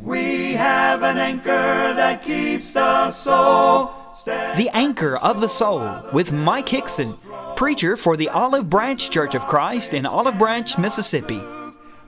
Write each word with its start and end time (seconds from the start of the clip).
We 0.00 0.52
have 0.52 1.02
an 1.02 1.18
anchor 1.18 1.94
that 1.94 2.22
keeps 2.22 2.72
the 2.72 3.10
soul 3.10 3.90
steady. 4.14 4.64
The 4.64 4.76
Anchor 4.76 5.16
of 5.16 5.40
the 5.40 5.48
Soul 5.48 6.02
with 6.12 6.32
Mike 6.32 6.68
Hickson, 6.68 7.16
preacher 7.56 7.96
for 7.96 8.16
the 8.16 8.28
Olive 8.28 8.70
Branch 8.70 9.10
Church 9.10 9.34
of 9.34 9.46
Christ 9.46 9.94
in 9.94 10.06
Olive 10.06 10.38
Branch, 10.38 10.76
Mississippi. 10.78 11.42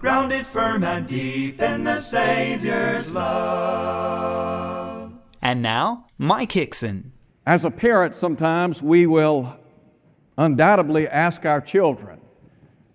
grounded 0.01 0.47
firm 0.47 0.85
and 0.85 1.07
deep 1.07 1.61
in 1.61 1.85
the 1.85 1.99
Savior's 2.01 3.11
love. 3.11 5.13
And 5.43 5.63
now, 5.63 6.07
Mike 6.19 6.53
Hickson. 6.53 7.13
As 7.47 7.65
a 7.65 7.71
parent, 7.71 8.15
sometimes 8.15 8.83
we 8.83 9.07
will 9.07 9.59
undoubtedly 10.39 11.09
ask 11.09 11.45
our 11.45 11.61
children, 11.61 12.21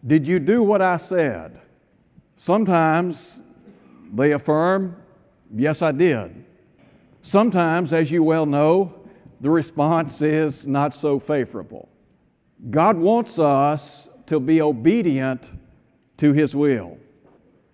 Did 0.05 0.27
you 0.27 0.39
do 0.39 0.63
what 0.63 0.81
I 0.81 0.97
said? 0.97 1.61
Sometimes 2.35 3.41
they 4.13 4.31
affirm, 4.31 4.95
Yes, 5.53 5.81
I 5.81 5.91
did. 5.91 6.43
Sometimes, 7.21 7.93
as 7.93 8.11
you 8.11 8.23
well 8.23 8.45
know, 8.45 8.93
the 9.41 9.49
response 9.49 10.21
is 10.21 10.67
not 10.67 10.93
so 10.93 11.19
favorable. 11.19 11.89
God 12.69 12.97
wants 12.97 13.37
us 13.39 14.09
to 14.27 14.39
be 14.39 14.61
obedient 14.61 15.51
to 16.17 16.33
His 16.33 16.55
will. 16.55 16.97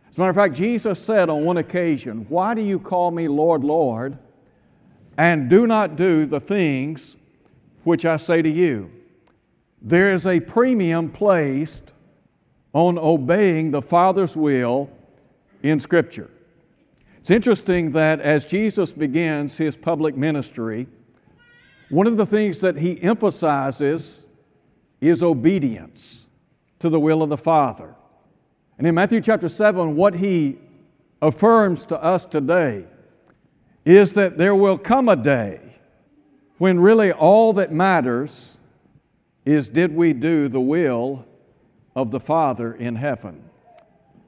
As 0.10 0.18
a 0.18 0.20
matter 0.20 0.30
of 0.32 0.36
fact, 0.36 0.56
Jesus 0.56 1.04
said 1.04 1.30
on 1.30 1.46
one 1.46 1.58
occasion, 1.58 2.26
Why 2.28 2.54
do 2.54 2.62
you 2.62 2.80
call 2.80 3.12
me 3.12 3.28
Lord, 3.28 3.64
Lord, 3.64 4.18
and 5.18 5.50
do 5.50 5.68
not 5.68 5.96
do 5.96 6.26
the 6.26 6.40
things 6.40 7.16
which 7.84 8.06
I 8.06 8.18
say 8.18 8.42
to 8.42 8.50
you? 8.50 8.92
There 9.82 10.12
is 10.12 10.26
a 10.26 10.40
premium 10.40 11.10
placed 11.10 11.94
on 12.74 12.98
obeying 12.98 13.72
the 13.72 13.82
Father's 13.82 14.36
will 14.36 14.90
in 15.64 15.80
Scripture. 15.80 16.30
It's 17.20 17.30
interesting 17.30 17.92
that 17.92 18.20
as 18.20 18.46
Jesus 18.46 18.92
begins 18.92 19.58
his 19.58 19.76
public 19.76 20.18
ministry, 20.18 20.88
one 21.90 22.08
of 22.08 22.18
the 22.18 22.26
things 22.26 22.62
that 22.62 22.78
he 22.78 23.02
emphasizes 23.04 24.26
is 25.00 25.22
obedience 25.22 26.28
to 26.80 26.90
the 26.90 27.00
will 27.00 27.22
of 27.22 27.30
the 27.30 27.38
Father. 27.38 27.96
And 28.78 28.88
in 28.88 28.96
Matthew 28.96 29.22
chapter 29.22 29.50
7, 29.50 29.96
what 29.96 30.16
he 30.16 30.58
affirms 31.22 31.86
to 31.86 32.02
us 32.02 32.26
today 32.26 32.88
is 33.86 34.14
that 34.14 34.38
there 34.38 34.56
will 34.56 34.78
come 34.78 35.10
a 35.10 35.16
day 35.16 35.60
when 36.58 36.80
really 36.80 37.12
all 37.12 37.54
that 37.54 37.72
matters 37.72 38.58
is 39.46 39.68
did 39.68 39.96
we 39.96 40.14
do 40.14 40.48
the 40.48 40.62
will 40.62 41.26
of 41.96 42.12
the 42.12 42.20
Father 42.20 42.74
in 42.74 42.96
heaven? 42.96 43.44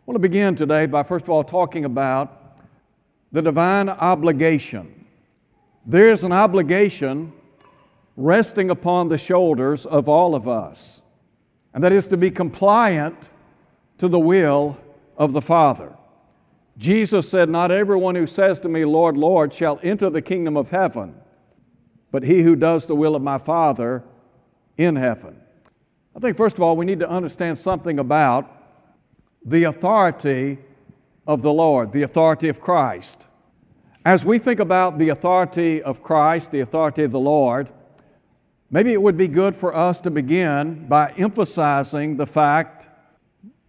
I 0.03 0.11
want 0.11 0.15
to 0.15 0.27
begin 0.27 0.55
today 0.55 0.85
by 0.85 1.01
first 1.03 1.23
of 1.23 1.29
all 1.29 1.45
talking 1.45 1.85
about 1.85 2.57
the 3.31 3.41
divine 3.41 3.87
obligation. 3.87 5.05
There 5.85 6.09
is 6.09 6.25
an 6.25 6.33
obligation 6.33 7.31
resting 8.17 8.69
upon 8.69 9.07
the 9.07 9.17
shoulders 9.17 9.85
of 9.85 10.09
all 10.09 10.35
of 10.35 10.45
us, 10.45 11.01
and 11.73 11.81
that 11.85 11.93
is 11.93 12.05
to 12.07 12.17
be 12.17 12.29
compliant 12.29 13.29
to 13.97 14.09
the 14.09 14.19
will 14.19 14.77
of 15.15 15.31
the 15.31 15.41
Father. 15.41 15.95
Jesus 16.77 17.29
said, 17.29 17.47
Not 17.47 17.71
everyone 17.71 18.15
who 18.15 18.27
says 18.27 18.59
to 18.59 18.67
me, 18.67 18.83
Lord, 18.83 19.15
Lord, 19.15 19.53
shall 19.53 19.79
enter 19.83 20.09
the 20.09 20.21
kingdom 20.21 20.57
of 20.57 20.69
heaven, 20.69 21.15
but 22.11 22.23
he 22.23 22.41
who 22.41 22.57
does 22.57 22.87
the 22.87 22.95
will 22.95 23.15
of 23.15 23.21
my 23.21 23.37
Father 23.37 24.03
in 24.75 24.97
heaven. 24.97 25.39
I 26.13 26.19
think, 26.19 26.35
first 26.35 26.57
of 26.57 26.61
all, 26.61 26.75
we 26.75 26.85
need 26.85 26.99
to 26.99 27.09
understand 27.09 27.57
something 27.57 27.99
about 27.99 28.62
the 29.45 29.63
authority 29.63 30.59
of 31.27 31.41
the 31.41 31.53
Lord, 31.53 31.91
the 31.91 32.03
authority 32.03 32.49
of 32.49 32.59
Christ. 32.59 33.27
As 34.05 34.25
we 34.25 34.37
think 34.37 34.59
about 34.59 34.97
the 34.97 35.09
authority 35.09 35.81
of 35.81 36.03
Christ, 36.03 36.51
the 36.51 36.59
authority 36.59 37.03
of 37.03 37.11
the 37.11 37.19
Lord, 37.19 37.69
maybe 38.69 38.91
it 38.91 39.01
would 39.01 39.17
be 39.17 39.27
good 39.27 39.55
for 39.55 39.75
us 39.75 39.99
to 40.01 40.11
begin 40.11 40.87
by 40.87 41.13
emphasizing 41.17 42.17
the 42.17 42.27
fact 42.27 42.89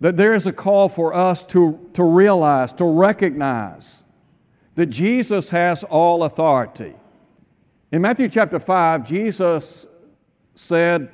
that 0.01 0.17
there 0.17 0.35
is 0.35 0.47
a 0.47 0.53
call 0.53 0.89
for 0.89 1.15
us 1.15 1.45
to, 1.45 1.89
to 1.95 2.03
realize, 2.03 2.73
to 2.75 2.85
recognize 2.85 4.05
that 4.75 4.87
Jesus 4.87 5.51
has 5.51 5.85
all 5.85 6.25
authority. 6.25 6.95
In 7.93 8.03
Matthew 8.03 8.29
chapter 8.29 8.59
5, 8.59 9.05
Jesus 9.05 9.87
said, 10.55 11.11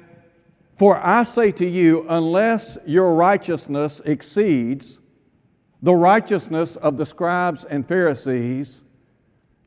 For 0.81 0.99
I 1.07 1.25
say 1.25 1.53
to 1.53 1.69
you, 1.69 2.07
unless 2.09 2.79
your 2.87 3.15
righteousness 3.15 4.01
exceeds 4.07 4.99
the 5.83 5.95
righteousness 5.95 6.75
of 6.77 6.97
the 6.97 7.05
scribes 7.05 7.67
and 7.67 7.87
Pharisees, 7.87 8.85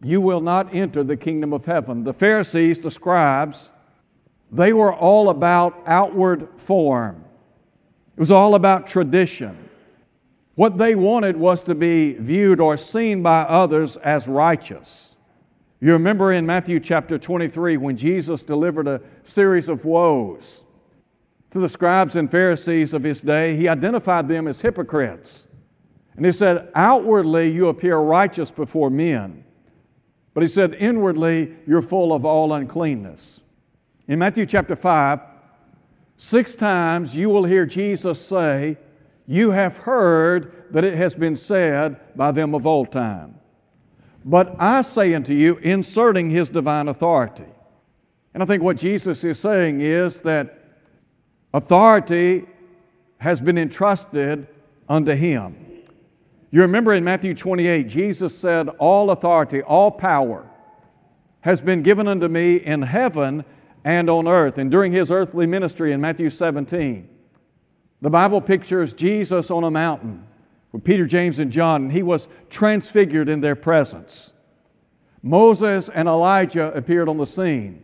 you 0.03 0.19
will 0.21 0.41
not 0.41 0.73
enter 0.73 1.03
the 1.03 1.15
kingdom 1.15 1.53
of 1.53 1.65
heaven. 1.65 2.03
The 2.03 2.15
Pharisees, 2.15 2.79
the 2.79 2.89
scribes, 2.89 3.71
they 4.51 4.73
were 4.73 4.91
all 4.91 5.29
about 5.29 5.83
outward 5.85 6.47
form, 6.57 7.23
it 8.17 8.19
was 8.19 8.31
all 8.31 8.55
about 8.55 8.87
tradition. 8.87 9.69
What 10.55 10.79
they 10.79 10.95
wanted 10.95 11.37
was 11.37 11.61
to 11.65 11.75
be 11.75 12.13
viewed 12.13 12.59
or 12.59 12.75
seen 12.75 13.21
by 13.21 13.41
others 13.43 13.97
as 13.97 14.27
righteous. 14.27 15.15
You 15.79 15.91
remember 15.93 16.33
in 16.33 16.47
Matthew 16.47 16.79
chapter 16.79 17.19
23 17.19 17.77
when 17.77 17.97
Jesus 17.97 18.41
delivered 18.41 18.87
a 18.87 18.99
series 19.21 19.69
of 19.69 19.85
woes 19.85 20.63
to 21.53 21.59
the 21.59 21.69
scribes 21.69 22.15
and 22.15 22.31
Pharisees 22.31 22.95
of 22.95 23.03
his 23.03 23.21
day, 23.21 23.55
he 23.55 23.67
identified 23.67 24.27
them 24.27 24.47
as 24.47 24.61
hypocrites. 24.61 25.47
And 26.15 26.25
he 26.25 26.31
said, 26.31 26.71
Outwardly 26.73 27.47
you 27.47 27.67
appear 27.67 27.99
righteous 27.99 28.49
before 28.49 28.89
men, 28.89 29.43
but 30.33 30.41
he 30.41 30.49
said, 30.49 30.73
Inwardly 30.73 31.55
you're 31.67 31.83
full 31.83 32.11
of 32.11 32.25
all 32.25 32.53
uncleanness. 32.53 33.43
In 34.07 34.17
Matthew 34.17 34.47
chapter 34.47 34.75
5, 34.75 35.19
six 36.17 36.55
times 36.55 37.15
you 37.15 37.29
will 37.29 37.43
hear 37.43 37.67
Jesus 37.67 38.19
say, 38.19 38.79
You 39.27 39.51
have 39.51 39.77
heard 39.77 40.65
that 40.71 40.83
it 40.83 40.95
has 40.95 41.13
been 41.13 41.35
said 41.35 41.99
by 42.17 42.31
them 42.31 42.55
of 42.55 42.65
old 42.65 42.91
time. 42.91 43.35
But 44.25 44.55
I 44.57 44.81
say 44.81 45.13
unto 45.13 45.35
you, 45.35 45.57
inserting 45.57 46.31
his 46.31 46.49
divine 46.49 46.87
authority. 46.87 47.45
And 48.33 48.41
I 48.41 48.47
think 48.47 48.63
what 48.63 48.77
Jesus 48.77 49.23
is 49.23 49.37
saying 49.37 49.81
is 49.81 50.17
that 50.21 50.62
authority 51.53 52.45
has 53.17 53.39
been 53.39 53.57
entrusted 53.57 54.47
unto 54.89 55.13
him. 55.13 55.55
You 56.51 56.61
remember 56.61 56.93
in 56.93 57.03
Matthew 57.03 57.33
28, 57.33 57.87
Jesus 57.87 58.37
said, 58.37 58.69
All 58.77 59.09
authority, 59.11 59.61
all 59.61 59.91
power 59.91 60.47
has 61.41 61.61
been 61.61 61.83
given 61.83 62.07
unto 62.07 62.27
me 62.27 62.57
in 62.57 62.83
heaven 62.83 63.43
and 63.83 64.09
on 64.09 64.27
earth. 64.27 64.57
And 64.57 64.71
during 64.71 64.91
his 64.91 65.11
earthly 65.11 65.47
ministry 65.47 65.91
in 65.91 65.99
Matthew 65.99 66.29
17, 66.29 67.09
the 68.01 68.09
Bible 68.09 68.41
pictures 68.41 68.93
Jesus 68.93 69.49
on 69.49 69.63
a 69.63 69.71
mountain 69.71 70.27
with 70.71 70.83
Peter, 70.83 71.05
James, 71.05 71.39
and 71.39 71.51
John, 71.51 71.83
and 71.83 71.91
he 71.91 72.03
was 72.03 72.27
transfigured 72.49 73.29
in 73.29 73.41
their 73.41 73.55
presence. 73.55 74.33
Moses 75.21 75.87
and 75.87 76.07
Elijah 76.07 76.73
appeared 76.73 77.07
on 77.07 77.17
the 77.17 77.25
scene. 77.25 77.83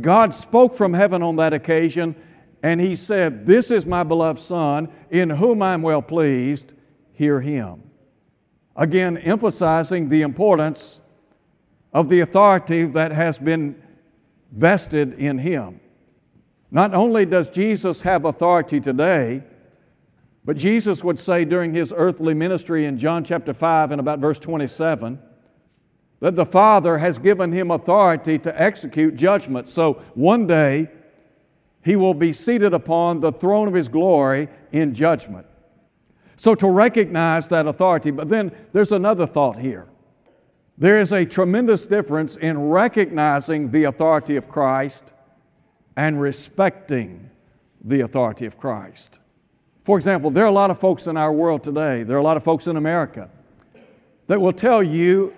God 0.00 0.32
spoke 0.32 0.74
from 0.74 0.94
heaven 0.94 1.22
on 1.22 1.36
that 1.36 1.52
occasion, 1.52 2.14
and 2.62 2.80
he 2.80 2.96
said, 2.96 3.46
This 3.46 3.70
is 3.70 3.86
my 3.86 4.02
beloved 4.02 4.40
Son, 4.40 4.88
in 5.10 5.30
whom 5.30 5.62
I'm 5.62 5.82
well 5.82 6.02
pleased. 6.02 6.74
Hear 7.12 7.40
him. 7.40 7.82
Again, 8.74 9.16
emphasizing 9.18 10.08
the 10.08 10.22
importance 10.22 11.00
of 11.92 12.08
the 12.08 12.20
authority 12.20 12.84
that 12.84 13.12
has 13.12 13.38
been 13.38 13.82
vested 14.52 15.14
in 15.14 15.38
him. 15.38 15.80
Not 16.70 16.94
only 16.94 17.24
does 17.24 17.48
Jesus 17.48 18.02
have 18.02 18.24
authority 18.24 18.80
today, 18.80 19.42
but 20.44 20.56
Jesus 20.56 21.02
would 21.02 21.18
say 21.18 21.44
during 21.44 21.74
his 21.74 21.92
earthly 21.96 22.34
ministry 22.34 22.84
in 22.84 22.98
John 22.98 23.24
chapter 23.24 23.54
5 23.54 23.92
and 23.92 24.00
about 24.00 24.18
verse 24.18 24.38
27 24.38 25.18
that 26.20 26.34
the 26.34 26.46
Father 26.46 26.98
has 26.98 27.18
given 27.18 27.52
him 27.52 27.70
authority 27.70 28.38
to 28.38 28.60
execute 28.60 29.16
judgment. 29.16 29.68
So 29.68 30.02
one 30.14 30.46
day 30.46 30.90
he 31.86 31.94
will 31.94 32.14
be 32.14 32.32
seated 32.32 32.74
upon 32.74 33.20
the 33.20 33.30
throne 33.30 33.68
of 33.68 33.74
his 33.74 33.88
glory 33.88 34.48
in 34.72 34.92
judgment. 34.92 35.46
So 36.34 36.56
to 36.56 36.68
recognize 36.68 37.46
that 37.46 37.68
authority, 37.68 38.10
but 38.10 38.28
then 38.28 38.50
there's 38.72 38.90
another 38.90 39.24
thought 39.24 39.60
here. 39.60 39.86
There 40.76 40.98
is 40.98 41.12
a 41.12 41.24
tremendous 41.24 41.84
difference 41.84 42.36
in 42.38 42.70
recognizing 42.70 43.70
the 43.70 43.84
authority 43.84 44.34
of 44.34 44.48
Christ 44.48 45.12
and 45.96 46.20
respecting 46.20 47.30
the 47.84 48.00
authority 48.00 48.46
of 48.46 48.58
Christ. 48.58 49.20
For 49.84 49.96
example, 49.96 50.32
there 50.32 50.42
are 50.42 50.48
a 50.48 50.50
lot 50.50 50.72
of 50.72 50.80
folks 50.80 51.06
in 51.06 51.16
our 51.16 51.32
world 51.32 51.62
today, 51.62 52.02
there 52.02 52.16
are 52.16 52.20
a 52.20 52.24
lot 52.24 52.36
of 52.36 52.42
folks 52.42 52.66
in 52.66 52.76
America 52.76 53.30
that 54.26 54.40
will 54.40 54.52
tell 54.52 54.82
you 54.82 55.32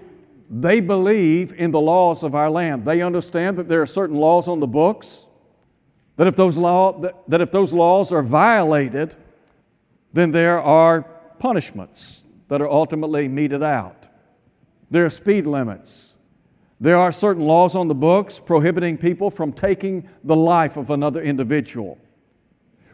they 0.49 0.81
believe 0.81 1.53
in 1.53 1.73
the 1.73 1.81
laws 1.81 2.23
of 2.23 2.35
our 2.35 2.49
land. 2.49 2.87
They 2.87 3.03
understand 3.03 3.59
that 3.59 3.69
there 3.69 3.83
are 3.83 3.87
certain 3.87 4.17
laws 4.17 4.49
on 4.49 4.61
the 4.61 4.67
books, 4.67 5.28
that 6.19 6.27
if 6.27 6.35
those, 6.35 6.59
law, 6.59 7.01
that, 7.29 7.41
if 7.41 7.53
those 7.53 7.73
laws 7.73 8.13
are 8.13 8.23
violated, 8.23 9.15
then 10.13 10.33
there 10.33 10.61
are 10.61 11.03
punishments 11.39 12.25
that 12.49 12.61
are 12.61 12.69
ultimately 12.69 13.29
meted 13.29 13.63
out. 13.63 14.09
There 14.91 15.05
are 15.05 15.11
speed 15.11 15.47
limits. 15.47 16.17
There 16.81 16.97
are 16.97 17.13
certain 17.13 17.45
laws 17.45 17.77
on 17.77 17.87
the 17.87 17.95
books 17.95 18.41
prohibiting 18.41 18.99
people 18.99 19.31
from 19.31 19.53
taking 19.53 20.09
the 20.25 20.35
life 20.35 20.77
of 20.77 20.91
another 20.91 21.23
individual. 21.23 21.99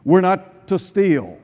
We're 0.05 0.20
not 0.20 0.69
to 0.69 0.79
steal. 0.79 1.38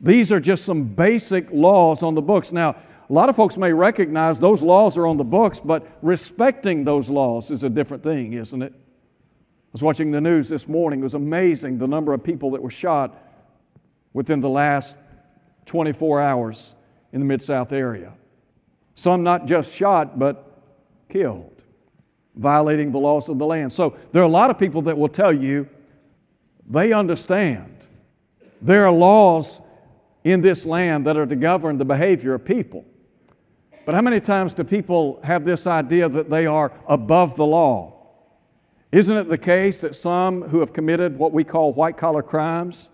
These 0.00 0.30
are 0.30 0.40
just 0.40 0.64
some 0.64 0.84
basic 0.84 1.50
laws 1.50 2.04
on 2.04 2.14
the 2.14 2.22
books. 2.22 2.52
Now, 2.52 2.70
a 2.70 3.12
lot 3.12 3.28
of 3.28 3.34
folks 3.34 3.56
may 3.56 3.72
recognize 3.72 4.38
those 4.38 4.62
laws 4.62 4.96
are 4.96 5.08
on 5.08 5.16
the 5.16 5.24
books, 5.24 5.58
but 5.58 5.88
respecting 6.02 6.84
those 6.84 7.08
laws 7.10 7.50
is 7.50 7.64
a 7.64 7.68
different 7.68 8.04
thing, 8.04 8.34
isn't 8.34 8.62
it? 8.62 8.74
I 9.74 9.76
was 9.76 9.82
watching 9.82 10.12
the 10.12 10.20
news 10.20 10.48
this 10.48 10.68
morning. 10.68 11.00
It 11.00 11.02
was 11.02 11.14
amazing 11.14 11.78
the 11.78 11.88
number 11.88 12.14
of 12.14 12.22
people 12.22 12.52
that 12.52 12.62
were 12.62 12.70
shot 12.70 13.20
within 14.12 14.38
the 14.38 14.48
last 14.48 14.96
24 15.66 16.20
hours 16.20 16.76
in 17.12 17.18
the 17.18 17.26
Mid 17.26 17.42
South 17.42 17.72
area. 17.72 18.12
Some 18.94 19.24
not 19.24 19.46
just 19.46 19.74
shot, 19.74 20.16
but 20.16 20.62
killed, 21.08 21.64
violating 22.36 22.92
the 22.92 23.00
laws 23.00 23.28
of 23.28 23.40
the 23.40 23.46
land. 23.46 23.72
So 23.72 23.96
there 24.12 24.22
are 24.22 24.26
a 24.26 24.28
lot 24.28 24.48
of 24.48 24.60
people 24.60 24.82
that 24.82 24.96
will 24.96 25.08
tell 25.08 25.32
you 25.32 25.68
they 26.70 26.92
understand. 26.92 27.88
There 28.62 28.86
are 28.86 28.92
laws 28.92 29.60
in 30.22 30.40
this 30.40 30.64
land 30.64 31.04
that 31.08 31.16
are 31.16 31.26
to 31.26 31.34
govern 31.34 31.78
the 31.78 31.84
behavior 31.84 32.34
of 32.34 32.44
people. 32.44 32.84
But 33.84 33.96
how 33.96 34.02
many 34.02 34.20
times 34.20 34.54
do 34.54 34.62
people 34.62 35.18
have 35.24 35.44
this 35.44 35.66
idea 35.66 36.08
that 36.10 36.30
they 36.30 36.46
are 36.46 36.70
above 36.86 37.34
the 37.34 37.44
law? 37.44 37.93
Isn't 38.94 39.16
it 39.16 39.28
the 39.28 39.36
case 39.36 39.80
that 39.80 39.96
some 39.96 40.42
who 40.42 40.60
have 40.60 40.72
committed 40.72 41.18
what 41.18 41.32
we 41.32 41.42
call 41.42 41.72
white 41.72 41.96
collar 41.96 42.22
crimes 42.22 42.90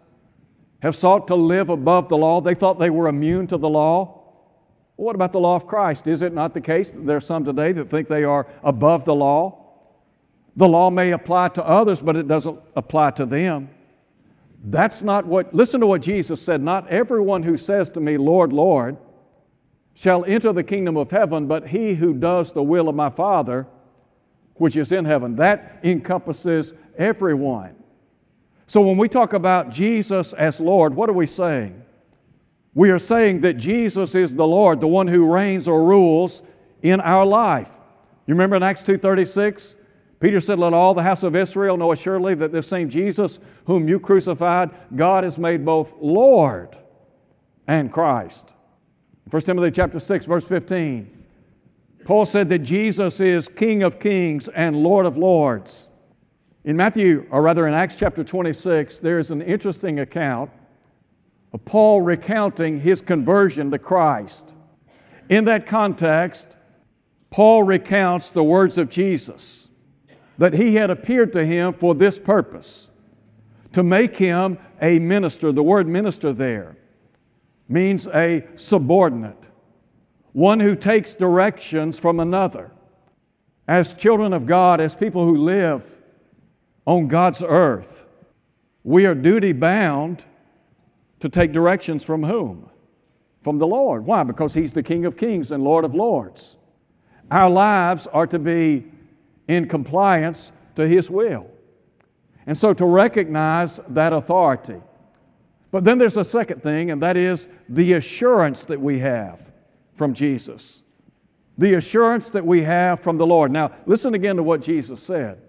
have 0.80 0.96
sought 0.96 1.28
to 1.28 1.34
live 1.34 1.68
above 1.68 2.08
the 2.08 2.16
law? 2.16 2.40
They 2.40 2.54
thought 2.54 2.78
they 2.78 2.88
were 2.88 3.06
immune 3.06 3.46
to 3.48 3.58
the 3.58 3.68
law. 3.68 4.22
What 4.96 5.14
about 5.14 5.32
the 5.32 5.40
law 5.40 5.56
of 5.56 5.66
Christ? 5.66 6.06
Is 6.06 6.22
it 6.22 6.32
not 6.32 6.54
the 6.54 6.60
case 6.62 6.88
that 6.88 7.04
there 7.04 7.18
are 7.18 7.20
some 7.20 7.44
today 7.44 7.72
that 7.72 7.90
think 7.90 8.08
they 8.08 8.24
are 8.24 8.46
above 8.64 9.04
the 9.04 9.14
law? 9.14 9.58
The 10.56 10.66
law 10.66 10.88
may 10.88 11.10
apply 11.10 11.48
to 11.48 11.66
others, 11.66 12.00
but 12.00 12.16
it 12.16 12.26
doesn't 12.26 12.58
apply 12.74 13.10
to 13.10 13.26
them. 13.26 13.68
That's 14.64 15.02
not 15.02 15.26
what, 15.26 15.52
listen 15.52 15.82
to 15.82 15.86
what 15.86 16.00
Jesus 16.00 16.40
said. 16.40 16.62
Not 16.62 16.88
everyone 16.88 17.42
who 17.42 17.58
says 17.58 17.90
to 17.90 18.00
me, 18.00 18.16
Lord, 18.16 18.54
Lord, 18.54 18.96
shall 19.92 20.24
enter 20.24 20.50
the 20.50 20.64
kingdom 20.64 20.96
of 20.96 21.10
heaven, 21.10 21.46
but 21.46 21.68
he 21.68 21.92
who 21.92 22.14
does 22.14 22.52
the 22.52 22.62
will 22.62 22.88
of 22.88 22.94
my 22.94 23.10
Father 23.10 23.66
which 24.60 24.76
is 24.76 24.92
in 24.92 25.06
heaven. 25.06 25.36
That 25.36 25.80
encompasses 25.82 26.74
everyone. 26.98 27.74
So 28.66 28.82
when 28.82 28.98
we 28.98 29.08
talk 29.08 29.32
about 29.32 29.70
Jesus 29.70 30.34
as 30.34 30.60
Lord, 30.60 30.94
what 30.94 31.08
are 31.08 31.14
we 31.14 31.24
saying? 31.24 31.82
We 32.74 32.90
are 32.90 32.98
saying 32.98 33.40
that 33.40 33.54
Jesus 33.54 34.14
is 34.14 34.34
the 34.34 34.46
Lord, 34.46 34.82
the 34.82 34.86
one 34.86 35.08
who 35.08 35.32
reigns 35.32 35.66
or 35.66 35.82
rules 35.82 36.42
in 36.82 37.00
our 37.00 37.24
life. 37.24 37.70
You 38.26 38.34
remember 38.34 38.54
in 38.54 38.62
Acts 38.62 38.82
2:36? 38.82 39.76
Peter 40.20 40.40
said, 40.40 40.58
Let 40.58 40.74
all 40.74 40.92
the 40.92 41.02
house 41.02 41.22
of 41.22 41.34
Israel 41.34 41.78
know 41.78 41.92
assuredly 41.92 42.34
that 42.34 42.52
this 42.52 42.68
same 42.68 42.90
Jesus, 42.90 43.38
whom 43.64 43.88
you 43.88 43.98
crucified, 43.98 44.68
God 44.94 45.24
has 45.24 45.38
made 45.38 45.64
both 45.64 45.94
Lord 45.98 46.76
and 47.66 47.90
Christ. 47.90 48.52
1 49.30 49.40
Timothy 49.42 49.70
chapter 49.70 49.98
6, 49.98 50.26
verse 50.26 50.46
15. 50.46 51.19
Paul 52.04 52.26
said 52.26 52.48
that 52.48 52.60
Jesus 52.60 53.20
is 53.20 53.48
King 53.48 53.82
of 53.82 53.98
kings 54.00 54.48
and 54.48 54.76
Lord 54.76 55.06
of 55.06 55.16
lords. 55.16 55.88
In 56.64 56.76
Matthew, 56.76 57.26
or 57.30 57.42
rather 57.42 57.66
in 57.66 57.74
Acts 57.74 57.96
chapter 57.96 58.24
26, 58.24 59.00
there 59.00 59.18
is 59.18 59.30
an 59.30 59.42
interesting 59.42 60.00
account 60.00 60.50
of 61.52 61.64
Paul 61.64 62.02
recounting 62.02 62.80
his 62.80 63.00
conversion 63.00 63.70
to 63.70 63.78
Christ. 63.78 64.54
In 65.28 65.44
that 65.46 65.66
context, 65.66 66.56
Paul 67.30 67.62
recounts 67.62 68.30
the 68.30 68.42
words 68.42 68.76
of 68.78 68.90
Jesus 68.90 69.68
that 70.38 70.54
he 70.54 70.74
had 70.74 70.90
appeared 70.90 71.32
to 71.34 71.44
him 71.44 71.72
for 71.72 71.94
this 71.94 72.18
purpose 72.18 72.90
to 73.72 73.82
make 73.82 74.16
him 74.16 74.58
a 74.80 74.98
minister. 74.98 75.52
The 75.52 75.62
word 75.62 75.86
minister 75.86 76.32
there 76.32 76.76
means 77.68 78.06
a 78.08 78.46
subordinate 78.56 79.49
one 80.32 80.60
who 80.60 80.76
takes 80.76 81.14
directions 81.14 81.98
from 81.98 82.20
another. 82.20 82.70
As 83.66 83.94
children 83.94 84.32
of 84.32 84.46
God, 84.46 84.80
as 84.80 84.94
people 84.94 85.24
who 85.24 85.36
live 85.36 85.96
on 86.86 87.08
God's 87.08 87.42
earth, 87.42 88.06
we 88.82 89.06
are 89.06 89.14
duty 89.14 89.52
bound 89.52 90.24
to 91.20 91.28
take 91.28 91.52
directions 91.52 92.02
from 92.02 92.24
whom? 92.24 92.68
From 93.42 93.58
the 93.58 93.66
Lord. 93.66 94.06
Why? 94.06 94.22
Because 94.22 94.54
He's 94.54 94.72
the 94.72 94.82
King 94.82 95.04
of 95.04 95.16
kings 95.16 95.52
and 95.52 95.62
Lord 95.62 95.84
of 95.84 95.94
lords. 95.94 96.56
Our 97.30 97.50
lives 97.50 98.06
are 98.08 98.26
to 98.26 98.38
be 98.38 98.86
in 99.46 99.68
compliance 99.68 100.52
to 100.76 100.86
His 100.86 101.10
will. 101.10 101.46
And 102.46 102.56
so 102.56 102.72
to 102.72 102.86
recognize 102.86 103.80
that 103.88 104.12
authority. 104.12 104.80
But 105.70 105.84
then 105.84 105.98
there's 105.98 106.16
a 106.16 106.24
second 106.24 106.62
thing, 106.62 106.90
and 106.90 107.02
that 107.02 107.16
is 107.16 107.46
the 107.68 107.92
assurance 107.92 108.64
that 108.64 108.80
we 108.80 108.98
have 109.00 109.49
from 110.00 110.14
Jesus. 110.14 110.82
The 111.58 111.74
assurance 111.74 112.30
that 112.30 112.46
we 112.46 112.62
have 112.62 113.00
from 113.00 113.18
the 113.18 113.26
Lord. 113.26 113.52
Now, 113.52 113.72
listen 113.84 114.14
again 114.14 114.36
to 114.36 114.42
what 114.42 114.62
Jesus 114.62 115.02
said. 115.02 115.42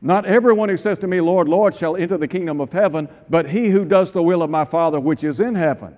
Not 0.00 0.24
everyone 0.24 0.68
who 0.68 0.76
says 0.76 0.98
to 0.98 1.08
me, 1.08 1.20
Lord, 1.20 1.48
Lord, 1.48 1.74
shall 1.74 1.96
enter 1.96 2.16
the 2.16 2.28
kingdom 2.28 2.60
of 2.60 2.72
heaven, 2.72 3.08
but 3.28 3.50
he 3.50 3.70
who 3.70 3.84
does 3.84 4.12
the 4.12 4.22
will 4.22 4.44
of 4.44 4.50
my 4.50 4.64
Father 4.64 5.00
which 5.00 5.24
is 5.24 5.40
in 5.40 5.56
heaven. 5.56 5.96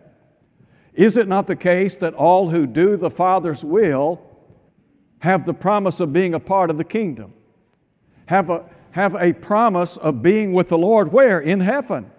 Is 0.94 1.18
it 1.18 1.28
not 1.28 1.46
the 1.46 1.56
case 1.56 1.98
that 1.98 2.14
all 2.14 2.48
who 2.48 2.66
do 2.66 2.96
the 2.96 3.10
Father's 3.10 3.62
will 3.62 4.18
have 5.18 5.44
the 5.44 5.52
promise 5.52 6.00
of 6.00 6.10
being 6.10 6.32
a 6.32 6.40
part 6.40 6.70
of 6.70 6.78
the 6.78 6.84
kingdom? 6.84 7.34
Have 8.28 8.48
a, 8.48 8.64
have 8.92 9.14
a 9.14 9.34
promise 9.34 9.98
of 9.98 10.22
being 10.22 10.54
with 10.54 10.68
the 10.68 10.78
Lord 10.78 11.12
where? 11.12 11.38
In 11.38 11.60
heaven. 11.60 12.10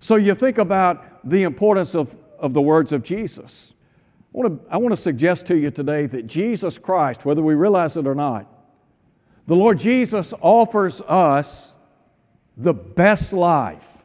So 0.00 0.16
you 0.16 0.34
think 0.34 0.58
about 0.58 1.20
the 1.22 1.44
importance 1.44 1.94
of, 1.94 2.16
of 2.40 2.52
the 2.52 2.60
words 2.60 2.90
of 2.90 3.04
Jesus. 3.04 3.75
I 4.36 4.38
want, 4.38 4.64
to, 4.64 4.72
I 4.74 4.76
want 4.76 4.92
to 4.92 5.00
suggest 5.00 5.46
to 5.46 5.56
you 5.56 5.70
today 5.70 6.06
that 6.06 6.26
Jesus 6.26 6.76
Christ, 6.76 7.24
whether 7.24 7.42
we 7.42 7.54
realize 7.54 7.96
it 7.96 8.06
or 8.06 8.14
not, 8.14 8.46
the 9.46 9.56
Lord 9.56 9.78
Jesus 9.78 10.34
offers 10.42 11.00
us 11.00 11.74
the 12.54 12.74
best 12.74 13.32
life. 13.32 14.04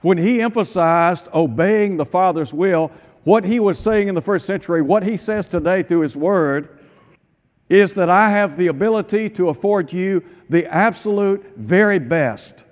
When 0.00 0.16
he 0.16 0.40
emphasized 0.40 1.28
obeying 1.34 1.98
the 1.98 2.06
Father's 2.06 2.54
will, 2.54 2.90
what 3.24 3.44
he 3.44 3.60
was 3.60 3.78
saying 3.78 4.08
in 4.08 4.14
the 4.14 4.22
first 4.22 4.46
century, 4.46 4.80
what 4.80 5.02
he 5.02 5.18
says 5.18 5.46
today 5.46 5.82
through 5.82 6.00
his 6.00 6.16
word, 6.16 6.78
is 7.68 7.92
that 7.94 8.08
I 8.08 8.30
have 8.30 8.56
the 8.56 8.68
ability 8.68 9.28
to 9.30 9.50
afford 9.50 9.92
you 9.92 10.24
the 10.48 10.66
absolute 10.66 11.44
very 11.56 11.98
best 11.98 12.64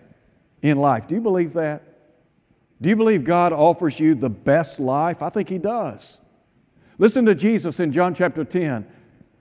in 0.63 0.79
life. 0.79 1.07
Do 1.07 1.17
you 1.17 1.21
believe 1.21 1.53
that? 1.53 1.83
Do 2.81 2.89
you 2.89 2.97
believe 2.97 3.25
God 3.25 3.53
offers 3.53 4.01
you 4.01 4.15
the 4.15 4.31
best 4.31 4.81
life? 4.81 5.21
I 5.21 5.29
think 5.29 5.49
He 5.49 5.59
does. 5.59 6.19
Listen 6.99 7.25
to 7.27 7.35
Jesus 7.35 7.79
in 7.79 7.93
John 7.93 8.15
chapter 8.15 8.45
10. 8.45 8.87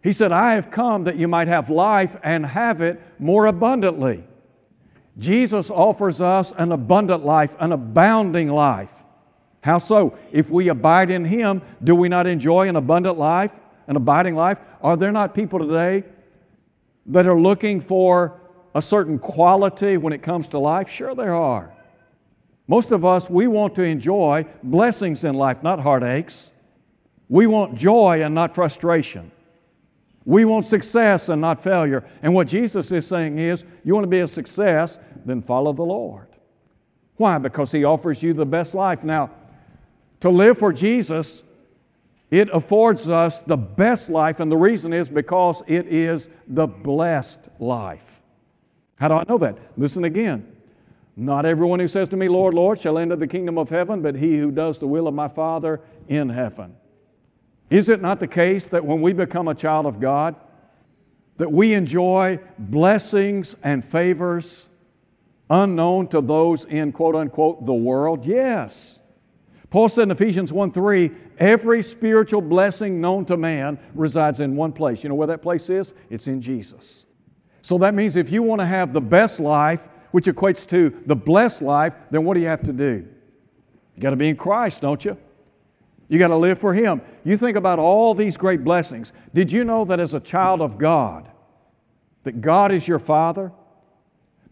He 0.04 0.14
said, 0.14 0.32
I 0.32 0.54
have 0.54 0.70
come 0.70 1.06
that 1.06 1.18
you 1.18 1.28
might 1.28 1.48
have 1.48 1.70
life 1.70 2.16
and 2.24 2.46
have 2.46 2.82
it 2.82 3.02
more 3.20 3.48
abundantly. 3.48 4.24
Jesus 5.18 5.72
offers 5.72 6.22
us 6.22 6.54
an 6.58 6.72
abundant 6.72 7.26
life, 7.26 7.56
an 7.60 7.72
abounding 7.72 8.50
life. 8.50 9.04
How 9.62 9.80
so? 9.80 10.18
If 10.32 10.52
we 10.52 10.70
abide 10.70 11.10
in 11.10 11.26
Him, 11.26 11.64
do 11.84 11.96
we 11.96 12.10
not 12.10 12.28
enjoy 12.28 12.70
an 12.70 12.76
abundant 12.76 13.18
life, 13.18 13.52
an 13.88 13.96
abiding 13.96 14.36
life? 14.36 14.60
Are 14.82 14.96
there 14.96 15.12
not 15.12 15.34
people 15.34 15.58
today 15.58 16.04
that 17.08 17.26
are 17.26 17.40
looking 17.40 17.82
for 17.82 18.40
a 18.76 18.82
certain 18.82 19.18
quality 19.18 19.98
when 19.98 20.14
it 20.14 20.22
comes 20.22 20.48
to 20.50 20.60
life? 20.60 20.88
Sure, 20.88 21.16
there 21.16 21.34
are. 21.34 21.74
Most 22.68 22.92
of 22.92 23.04
us, 23.04 23.30
we 23.30 23.48
want 23.48 23.74
to 23.76 23.84
enjoy 23.84 24.46
blessings 24.62 25.24
in 25.24 25.34
life, 25.34 25.64
not 25.64 25.80
heartaches. 25.80 26.54
We 27.30 27.48
want 27.48 27.76
joy 27.76 28.24
and 28.24 28.34
not 28.34 28.56
frustration. 28.56 29.32
We 30.26 30.46
want 30.46 30.66
success 30.66 31.30
and 31.30 31.42
not 31.42 31.64
failure. 31.64 32.04
And 32.22 32.34
what 32.34 32.48
Jesus 32.48 32.92
is 32.92 33.08
saying 33.08 33.40
is, 33.40 33.64
you 33.84 33.94
want 33.94 34.04
to 34.04 34.10
be 34.10 34.20
a 34.20 34.28
success, 34.28 35.00
then 35.26 35.42
follow 35.42 35.74
the 35.74 35.84
Lord. 35.84 36.28
Why? 37.16 37.38
Because 37.38 37.72
He 37.72 37.84
offers 37.84 38.22
you 38.22 38.34
the 38.34 38.46
best 38.46 38.76
life. 38.76 39.04
Now, 39.04 39.32
to 40.20 40.30
live 40.30 40.58
for 40.58 40.74
Jesus, 40.74 41.44
it 42.30 42.50
affords 42.52 43.08
us 43.08 43.40
the 43.40 43.58
best 43.58 44.10
life, 44.10 44.40
and 44.40 44.52
the 44.52 44.58
reason 44.58 44.92
is 44.92 45.08
because 45.10 45.64
it 45.68 45.88
is 45.88 46.30
the 46.48 46.68
blessed 46.68 47.48
life. 47.60 48.22
How 48.96 49.08
do 49.08 49.14
I 49.14 49.24
know 49.30 49.38
that? 49.38 49.58
Listen 49.78 50.04
again. 50.04 50.56
Not 51.16 51.46
everyone 51.46 51.80
who 51.80 51.88
says 51.88 52.10
to 52.10 52.18
me, 52.18 52.28
Lord, 52.28 52.54
Lord, 52.54 52.82
shall 52.82 52.98
enter 52.98 53.16
the 53.16 53.28
kingdom 53.28 53.58
of 53.58 53.70
heaven, 53.70 54.02
but 54.02 54.16
he 54.16 54.38
who 54.38 54.52
does 54.52 54.78
the 54.78 54.88
will 54.88 55.08
of 55.08 55.14
my 55.14 55.28
Father 55.28 55.82
in 56.08 56.30
heaven. 56.30 56.76
Is 57.70 57.90
it 57.90 58.02
not 58.02 58.20
the 58.20 58.28
case 58.28 58.68
that 58.68 58.86
when 58.86 59.02
we 59.02 59.14
become 59.14 59.48
a 59.48 59.56
child 59.56 59.86
of 59.86 60.00
God, 60.00 60.36
that 61.38 61.52
we 61.52 61.74
enjoy 61.74 62.40
blessings 62.58 63.56
and 63.64 63.84
favors 63.84 64.70
unknown 65.50 66.08
to 66.10 66.22
those 66.22 66.66
in 66.66 66.92
quote 66.92 67.16
unquote 67.16 67.66
the 67.66 67.74
world? 67.74 68.26
Yes. 68.26 69.00
Paul 69.70 69.90
said 69.90 70.04
in 70.04 70.12
Ephesians 70.12 70.54
1 70.54 70.72
3, 70.72 71.12
every 71.40 71.84
spiritual 71.84 72.42
blessing 72.42 73.02
known 73.02 73.26
to 73.26 73.36
man 73.36 73.78
resides 73.94 74.40
in 74.40 74.56
one 74.56 74.72
place. 74.72 75.04
You 75.04 75.10
know 75.10 75.16
where 75.16 75.28
that 75.28 75.42
place 75.42 75.70
is? 75.70 75.94
It's 76.10 76.28
in 76.28 76.40
Jesus. 76.40 77.06
So 77.62 77.78
that 77.80 77.94
means 77.94 78.16
if 78.16 78.32
you 78.32 78.44
want 78.44 78.62
to 78.62 78.66
have 78.66 78.94
the 78.94 79.02
best 79.02 79.42
life, 79.42 79.90
which 80.12 80.26
equates 80.26 80.66
to 80.68 81.02
the 81.06 81.16
blessed 81.18 81.62
life, 81.62 81.96
then 82.12 82.24
what 82.24 82.36
do 82.36 82.40
you 82.40 82.48
have 82.48 82.64
to 82.64 82.72
do? 82.72 83.06
You 83.96 84.02
got 84.02 84.12
to 84.12 84.16
be 84.16 84.30
in 84.30 84.38
Christ, 84.38 84.82
don't 84.82 85.04
you? 85.04 85.18
You 86.08 86.20
got 86.20 86.28
to 86.28 86.38
live 86.38 86.58
for 86.58 86.74
Him. 86.74 87.02
You 87.24 87.38
think 87.38 87.58
about 87.58 87.80
all 87.80 88.14
these 88.14 88.38
great 88.38 88.64
blessings. 88.64 89.12
Did 89.34 89.52
you 89.52 89.64
know 89.64 89.86
that 89.86 90.00
as 90.00 90.14
a 90.14 90.20
child 90.20 90.62
of 90.62 90.78
God, 90.78 91.30
that 92.24 92.42
God 92.42 92.72
is 92.72 92.88
your 92.88 93.00
Father? 93.00 93.52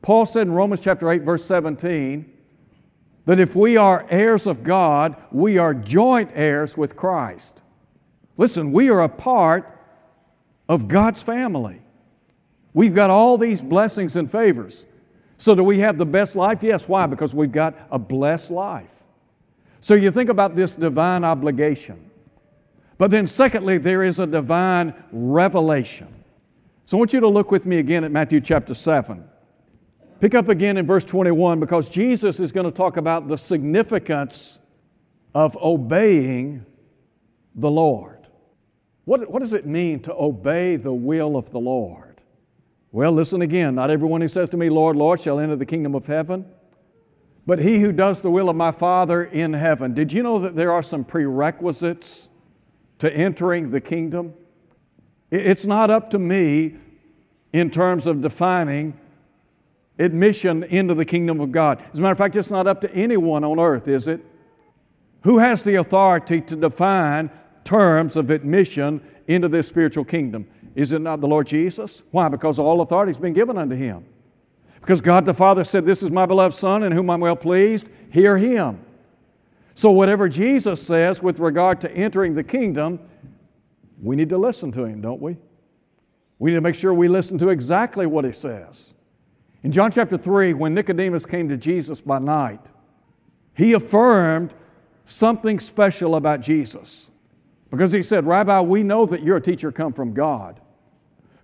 Paul 0.01 0.25
said 0.25 0.47
in 0.47 0.53
Romans 0.53 0.81
chapter 0.81 1.09
8, 1.09 1.21
verse 1.21 1.45
17, 1.45 2.31
that 3.25 3.39
if 3.39 3.55
we 3.55 3.77
are 3.77 4.05
heirs 4.09 4.45
of 4.45 4.63
God, 4.63 5.15
we 5.31 5.57
are 5.57 5.74
joint 5.74 6.29
heirs 6.33 6.77
with 6.77 6.95
Christ. 6.95 7.62
Listen, 8.38 8.71
we 8.71 8.89
are 8.89 9.01
a 9.01 9.09
part 9.09 9.71
of 10.67 10.88
God's 10.88 11.21
family. 11.21 11.81
We've 12.74 12.93
got 12.93 13.09
all 13.09 13.38
these 13.38 13.62
blessings 13.62 14.15
and 14.15 14.29
favors. 14.29 14.85
So, 15.38 15.55
do 15.55 15.63
we 15.63 15.79
have 15.79 15.97
the 15.97 16.05
best 16.05 16.35
life? 16.35 16.62
Yes. 16.63 16.88
Why? 16.88 17.07
Because 17.07 17.33
we've 17.33 17.51
got 17.51 17.75
a 17.89 18.00
blessed 18.00 18.51
life. 18.51 19.03
So, 19.85 19.93
you 19.93 20.09
think 20.09 20.31
about 20.31 20.55
this 20.55 20.73
divine 20.73 21.23
obligation. 21.23 22.09
But 22.97 23.11
then, 23.11 23.27
secondly, 23.27 23.77
there 23.77 24.01
is 24.01 24.17
a 24.17 24.25
divine 24.25 24.95
revelation. 25.11 26.07
So, 26.85 26.97
I 26.97 26.99
want 27.01 27.13
you 27.13 27.19
to 27.19 27.27
look 27.27 27.51
with 27.51 27.67
me 27.67 27.77
again 27.77 28.03
at 28.03 28.11
Matthew 28.11 28.41
chapter 28.41 28.73
7. 28.73 29.23
Pick 30.19 30.33
up 30.33 30.49
again 30.49 30.77
in 30.77 30.87
verse 30.87 31.05
21 31.05 31.59
because 31.59 31.87
Jesus 31.87 32.39
is 32.39 32.51
going 32.51 32.65
to 32.65 32.71
talk 32.71 32.97
about 32.97 33.27
the 33.27 33.37
significance 33.37 34.57
of 35.35 35.55
obeying 35.57 36.65
the 37.53 37.69
Lord. 37.69 38.27
What, 39.03 39.29
what 39.29 39.43
does 39.43 39.53
it 39.53 39.67
mean 39.67 39.99
to 39.99 40.15
obey 40.15 40.77
the 40.77 40.93
will 40.93 41.37
of 41.37 41.51
the 41.51 41.59
Lord? 41.59 42.23
Well, 42.91 43.11
listen 43.11 43.43
again. 43.43 43.75
Not 43.75 43.91
everyone 43.91 44.21
who 44.21 44.29
says 44.29 44.49
to 44.49 44.57
me, 44.57 44.67
Lord, 44.71 44.95
Lord, 44.95 45.21
shall 45.21 45.39
enter 45.39 45.55
the 45.55 45.63
kingdom 45.67 45.93
of 45.93 46.07
heaven, 46.07 46.47
but 47.45 47.59
he 47.59 47.79
who 47.79 47.91
does 47.91 48.21
the 48.21 48.31
will 48.31 48.49
of 48.49 48.55
my 48.55 48.71
Father 48.71 49.23
in 49.23 49.53
heaven. 49.53 49.93
Did 49.93 50.11
you 50.11 50.23
know 50.23 50.39
that 50.39 50.55
there 50.55 50.71
are 50.71 50.83
some 50.83 51.03
prerequisites 51.03 52.29
to 52.99 53.13
entering 53.13 53.71
the 53.71 53.81
kingdom? 53.81 54.33
It's 55.31 55.65
not 55.65 55.89
up 55.89 56.11
to 56.11 56.19
me 56.19 56.75
in 57.53 57.69
terms 57.69 58.07
of 58.07 58.21
defining 58.21 58.99
admission 59.99 60.63
into 60.63 60.93
the 60.93 61.05
kingdom 61.05 61.39
of 61.39 61.51
God. 61.51 61.83
As 61.93 61.99
a 61.99 62.01
matter 62.01 62.11
of 62.11 62.17
fact, 62.17 62.35
it's 62.35 62.51
not 62.51 62.67
up 62.67 62.81
to 62.81 62.93
anyone 62.93 63.43
on 63.43 63.59
earth, 63.59 63.87
is 63.87 64.07
it? 64.07 64.25
Who 65.23 65.37
has 65.39 65.63
the 65.63 65.75
authority 65.75 66.41
to 66.41 66.55
define 66.55 67.29
terms 67.63 68.15
of 68.15 68.29
admission 68.29 69.01
into 69.27 69.47
this 69.47 69.67
spiritual 69.67 70.05
kingdom? 70.05 70.47
Is 70.75 70.93
it 70.93 70.99
not 70.99 71.21
the 71.21 71.27
Lord 71.27 71.47
Jesus? 71.47 72.03
Why? 72.11 72.27
Because 72.27 72.59
all 72.59 72.81
authority 72.81 73.09
has 73.09 73.17
been 73.17 73.33
given 73.33 73.57
unto 73.57 73.75
him. 73.75 74.05
Because 74.85 75.01
God 75.01 75.25
the 75.25 75.33
Father 75.33 75.63
said, 75.63 75.83
This 75.83 76.03
is 76.03 76.11
my 76.11 76.27
beloved 76.27 76.53
Son 76.53 76.83
in 76.83 76.91
whom 76.91 77.09
I'm 77.09 77.19
well 77.19 77.35
pleased, 77.35 77.89
hear 78.11 78.37
him. 78.37 78.79
So, 79.73 79.89
whatever 79.89 80.29
Jesus 80.29 80.79
says 80.79 81.23
with 81.23 81.39
regard 81.39 81.81
to 81.81 81.91
entering 81.91 82.35
the 82.35 82.43
kingdom, 82.43 82.99
we 83.99 84.15
need 84.15 84.29
to 84.29 84.37
listen 84.37 84.71
to 84.73 84.85
him, 84.85 85.01
don't 85.01 85.19
we? 85.19 85.37
We 86.37 86.51
need 86.51 86.57
to 86.57 86.61
make 86.61 86.75
sure 86.75 86.93
we 86.93 87.07
listen 87.07 87.39
to 87.39 87.49
exactly 87.49 88.05
what 88.05 88.25
he 88.25 88.31
says. 88.31 88.93
In 89.63 89.71
John 89.71 89.91
chapter 89.91 90.19
3, 90.19 90.53
when 90.53 90.75
Nicodemus 90.75 91.25
came 91.25 91.49
to 91.49 91.57
Jesus 91.57 91.99
by 91.99 92.19
night, 92.19 92.61
he 93.55 93.73
affirmed 93.73 94.53
something 95.05 95.59
special 95.59 96.15
about 96.15 96.41
Jesus. 96.41 97.09
Because 97.71 97.91
he 97.91 98.03
said, 98.03 98.27
Rabbi, 98.27 98.61
we 98.61 98.83
know 98.83 99.07
that 99.07 99.23
you're 99.23 99.37
a 99.37 99.41
teacher 99.41 99.71
come 99.71 99.93
from 99.93 100.13
God. 100.13 100.61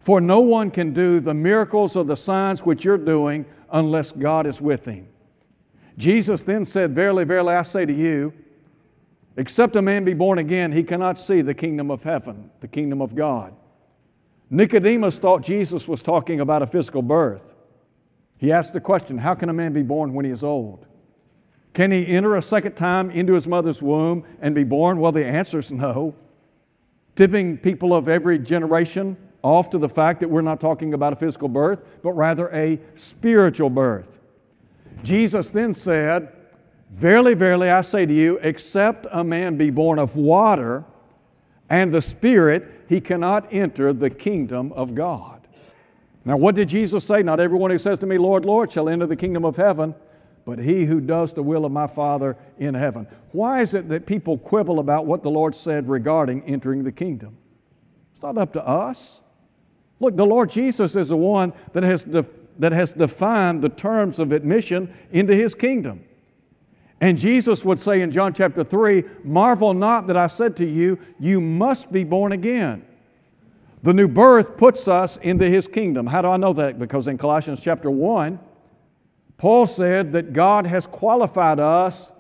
For 0.02 0.20
no 0.20 0.40
one 0.40 0.72
can 0.72 0.94
do 0.94 1.20
the 1.20 1.36
miracles 1.36 1.96
or 1.96 2.04
the 2.04 2.18
signs 2.18 2.66
which 2.66 2.84
you're 2.84 2.98
doing 2.98 3.46
unless 3.72 4.12
God 4.12 4.48
is 4.48 4.60
with 4.60 4.86
him. 4.86 5.08
Jesus 5.96 6.42
then 6.42 6.66
said, 6.66 6.96
Verily, 6.96 7.24
verily, 7.24 7.54
I 7.54 7.62
say 7.62 7.86
to 7.86 7.94
you, 7.94 8.34
except 9.38 9.76
a 9.76 9.82
man 9.82 10.04
be 10.04 10.16
born 10.16 10.40
again, 10.40 10.72
he 10.72 10.84
cannot 10.84 11.20
see 11.20 11.42
the 11.42 11.54
kingdom 11.54 11.92
of 11.92 12.02
heaven, 12.02 12.50
the 12.62 12.68
kingdom 12.68 13.00
of 13.00 13.14
God. 13.14 13.54
Nicodemus 14.50 15.20
thought 15.20 15.44
Jesus 15.44 15.88
was 15.88 16.02
talking 16.02 16.40
about 16.40 16.64
a 16.64 16.68
physical 16.68 17.04
birth. 17.04 17.54
He 18.40 18.52
asked 18.52 18.74
the 18.74 18.82
question 18.82 19.20
How 19.20 19.36
can 19.36 19.50
a 19.50 19.54
man 19.54 19.72
be 19.72 19.84
born 19.84 20.16
when 20.16 20.26
he 20.26 20.32
is 20.32 20.44
old? 20.44 20.88
Can 21.76 21.92
he 21.92 22.08
enter 22.08 22.36
a 22.36 22.42
second 22.42 22.74
time 22.74 23.12
into 23.12 23.34
his 23.34 23.48
mother's 23.48 23.84
womb 23.84 24.26
and 24.42 24.56
be 24.56 24.64
born? 24.64 25.00
Well, 25.00 25.12
the 25.12 25.24
answer 25.24 25.60
is 25.60 25.72
no. 25.72 26.16
Tipping 27.16 27.60
people 27.60 27.94
of 27.94 28.10
every 28.10 28.40
generation 28.40 29.16
off 29.44 29.70
to 29.72 29.78
the 29.78 29.90
fact 29.90 30.20
that 30.20 30.30
we're 30.30 30.42
not 30.42 30.60
talking 30.60 30.94
about 30.94 31.14
a 31.14 31.16
physical 31.16 31.48
birth, 31.48 31.82
but 32.04 32.14
rather 32.14 32.50
a 32.54 32.80
spiritual 32.96 33.70
birth. 33.70 34.20
Jesus 35.04 35.50
then 35.50 35.74
said, 35.74 36.32
Verily, 36.92 37.34
verily, 37.34 37.70
I 37.70 37.82
say 37.82 38.06
to 38.06 38.14
you, 38.14 38.38
except 38.42 39.08
a 39.12 39.24
man 39.24 39.56
be 39.56 39.70
born 39.70 39.98
of 39.98 40.18
water 40.18 40.84
and 41.70 41.92
the 41.92 42.02
Spirit, 42.02 42.70
he 42.90 43.00
cannot 43.00 43.48
enter 43.54 43.94
the 43.94 44.10
kingdom 44.10 44.74
of 44.74 44.94
God. 44.94 45.48
Now, 46.26 46.36
what 46.36 46.56
did 46.56 46.68
Jesus 46.68 47.06
say? 47.06 47.24
Not 47.24 47.40
everyone 47.40 47.72
who 47.72 47.78
says 47.78 47.98
to 48.00 48.06
me, 48.06 48.18
Lord, 48.18 48.46
Lord, 48.46 48.72
shall 48.72 48.90
enter 48.90 49.08
the 49.08 49.16
kingdom 49.16 49.46
of 49.46 49.56
heaven, 49.56 49.96
but 50.46 50.60
he 50.60 50.86
who 50.86 51.00
does 51.00 51.34
the 51.34 51.42
will 51.42 51.66
of 51.66 51.72
my 51.72 51.88
Father 51.88 52.36
in 52.60 52.74
heaven. 52.74 53.08
Why 53.32 53.62
is 53.62 53.74
it 53.74 53.88
that 53.88 54.06
people 54.06 54.38
quibble 54.38 54.80
about 54.80 55.06
what 55.06 55.24
the 55.24 55.32
Lord 55.32 55.56
said 55.56 55.88
regarding 55.88 56.44
entering 56.44 56.84
the 56.84 56.92
kingdom? 56.92 57.38
It's 58.12 58.22
not 58.22 58.38
up 58.38 58.52
to 58.54 58.68
us. 58.68 59.22
Look, 60.02 60.18
the 60.18 60.26
Lord 60.26 60.50
Jesus 60.50 60.96
is 60.96 61.10
the 61.10 61.16
one 61.16 61.54
that 61.74 61.84
has, 61.84 62.02
def- 62.02 62.34
that 62.58 62.72
has 62.72 62.90
defined 62.90 63.62
the 63.62 63.70
terms 63.70 64.18
of 64.18 64.32
admission 64.32 64.92
into 65.12 65.36
his 65.36 65.54
kingdom. 65.54 66.04
And 67.00 67.20
Jesus 67.20 67.64
would 67.64 67.80
say 67.80 68.02
in 68.02 68.12
John 68.12 68.34
chapter 68.34 68.64
3 68.64 69.04
Marvel 69.24 69.76
not 69.76 70.08
that 70.08 70.18
I 70.18 70.26
said 70.26 70.58
to 70.58 70.66
you, 70.68 71.00
you 71.20 71.40
must 71.40 71.92
be 71.92 72.04
born 72.04 72.32
again. 72.32 72.84
The 73.84 73.94
new 73.94 74.08
birth 74.08 74.58
puts 74.58 74.88
us 74.88 75.18
into 75.18 75.48
his 75.48 75.68
kingdom. 75.68 76.08
How 76.08 76.24
do 76.24 76.30
I 76.30 76.38
know 76.38 76.54
that? 76.54 76.80
Because 76.80 77.08
in 77.08 77.20
Colossians 77.20 77.62
chapter 77.62 77.90
1, 77.90 78.40
Paul 79.38 79.68
said 79.68 80.14
that 80.14 80.34
God 80.34 80.66
has 80.66 80.88
qualified 80.88 81.60
us 81.60 82.12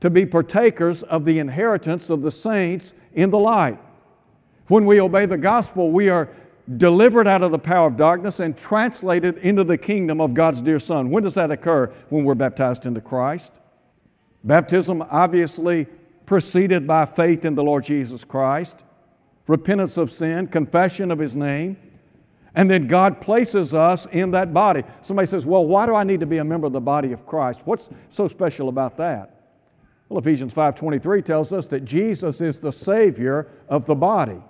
to 0.00 0.08
be 0.08 0.24
partakers 0.24 1.02
of 1.02 1.26
the 1.26 1.38
inheritance 1.38 2.08
of 2.08 2.22
the 2.22 2.30
saints 2.30 2.94
in 3.12 3.30
the 3.30 3.38
light. 3.38 3.78
When 4.70 4.86
we 4.86 5.00
obey 5.00 5.26
the 5.26 5.36
gospel, 5.36 5.90
we 5.90 6.08
are 6.10 6.30
delivered 6.76 7.26
out 7.26 7.42
of 7.42 7.50
the 7.50 7.58
power 7.58 7.88
of 7.88 7.96
darkness 7.96 8.40
and 8.40 8.56
translated 8.56 9.38
into 9.38 9.64
the 9.64 9.78
kingdom 9.78 10.20
of 10.20 10.34
God's 10.34 10.62
dear 10.62 10.78
Son. 10.78 11.10
When 11.10 11.22
does 11.22 11.34
that 11.34 11.50
occur? 11.50 11.92
When 12.08 12.24
we're 12.24 12.34
baptized 12.34 12.86
into 12.86 13.00
Christ. 13.00 13.52
Baptism, 14.44 15.02
obviously, 15.10 15.86
preceded 16.26 16.86
by 16.86 17.06
faith 17.06 17.44
in 17.44 17.54
the 17.54 17.62
Lord 17.62 17.84
Jesus 17.84 18.24
Christ 18.24 18.84
repentance 19.50 19.96
of 19.96 20.12
sin, 20.12 20.46
confession 20.46 21.10
of 21.10 21.18
His 21.18 21.34
name, 21.34 21.76
and 22.54 22.70
then 22.70 22.86
God 22.86 23.20
places 23.20 23.74
us 23.74 24.06
in 24.06 24.30
that 24.30 24.54
body. 24.54 24.84
Somebody 25.02 25.26
says, 25.26 25.44
Well, 25.44 25.66
why 25.66 25.86
do 25.86 25.94
I 25.94 26.04
need 26.04 26.20
to 26.20 26.26
be 26.26 26.38
a 26.38 26.44
member 26.44 26.68
of 26.68 26.72
the 26.72 26.80
body 26.80 27.12
of 27.12 27.26
Christ? 27.26 27.62
What's 27.64 27.90
so 28.08 28.28
special 28.28 28.68
about 28.68 28.96
that? 28.98 29.40
Well, 30.08 30.18
Ephesians 30.18 30.54
5:23 30.54 31.24
tells 31.24 31.52
us 31.52 31.66
that 31.66 31.84
Jesus 31.84 32.40
is 32.40 32.58
the 32.58 32.72
Savior 32.72 33.48
of 33.68 33.86
the 33.86 33.94
body. 33.94 34.40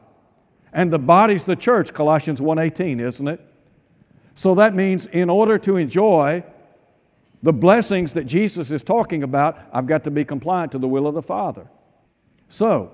And 0.72 0.92
the 0.92 0.98
body's 0.98 1.44
the 1.44 1.56
church, 1.56 1.92
Colossians 1.92 2.40
1:18, 2.40 3.00
isn't 3.00 3.28
it? 3.28 3.40
So 4.34 4.54
that 4.54 4.74
means 4.74 5.06
in 5.06 5.28
order 5.28 5.58
to 5.58 5.76
enjoy 5.76 6.44
the 7.42 7.52
blessings 7.52 8.12
that 8.12 8.24
Jesus 8.24 8.70
is 8.70 8.82
talking 8.82 9.22
about, 9.22 9.58
I've 9.72 9.86
got 9.86 10.04
to 10.04 10.10
be 10.10 10.24
compliant 10.24 10.72
to 10.72 10.78
the 10.78 10.88
will 10.88 11.06
of 11.06 11.14
the 11.14 11.22
Father. 11.22 11.68
So, 12.48 12.92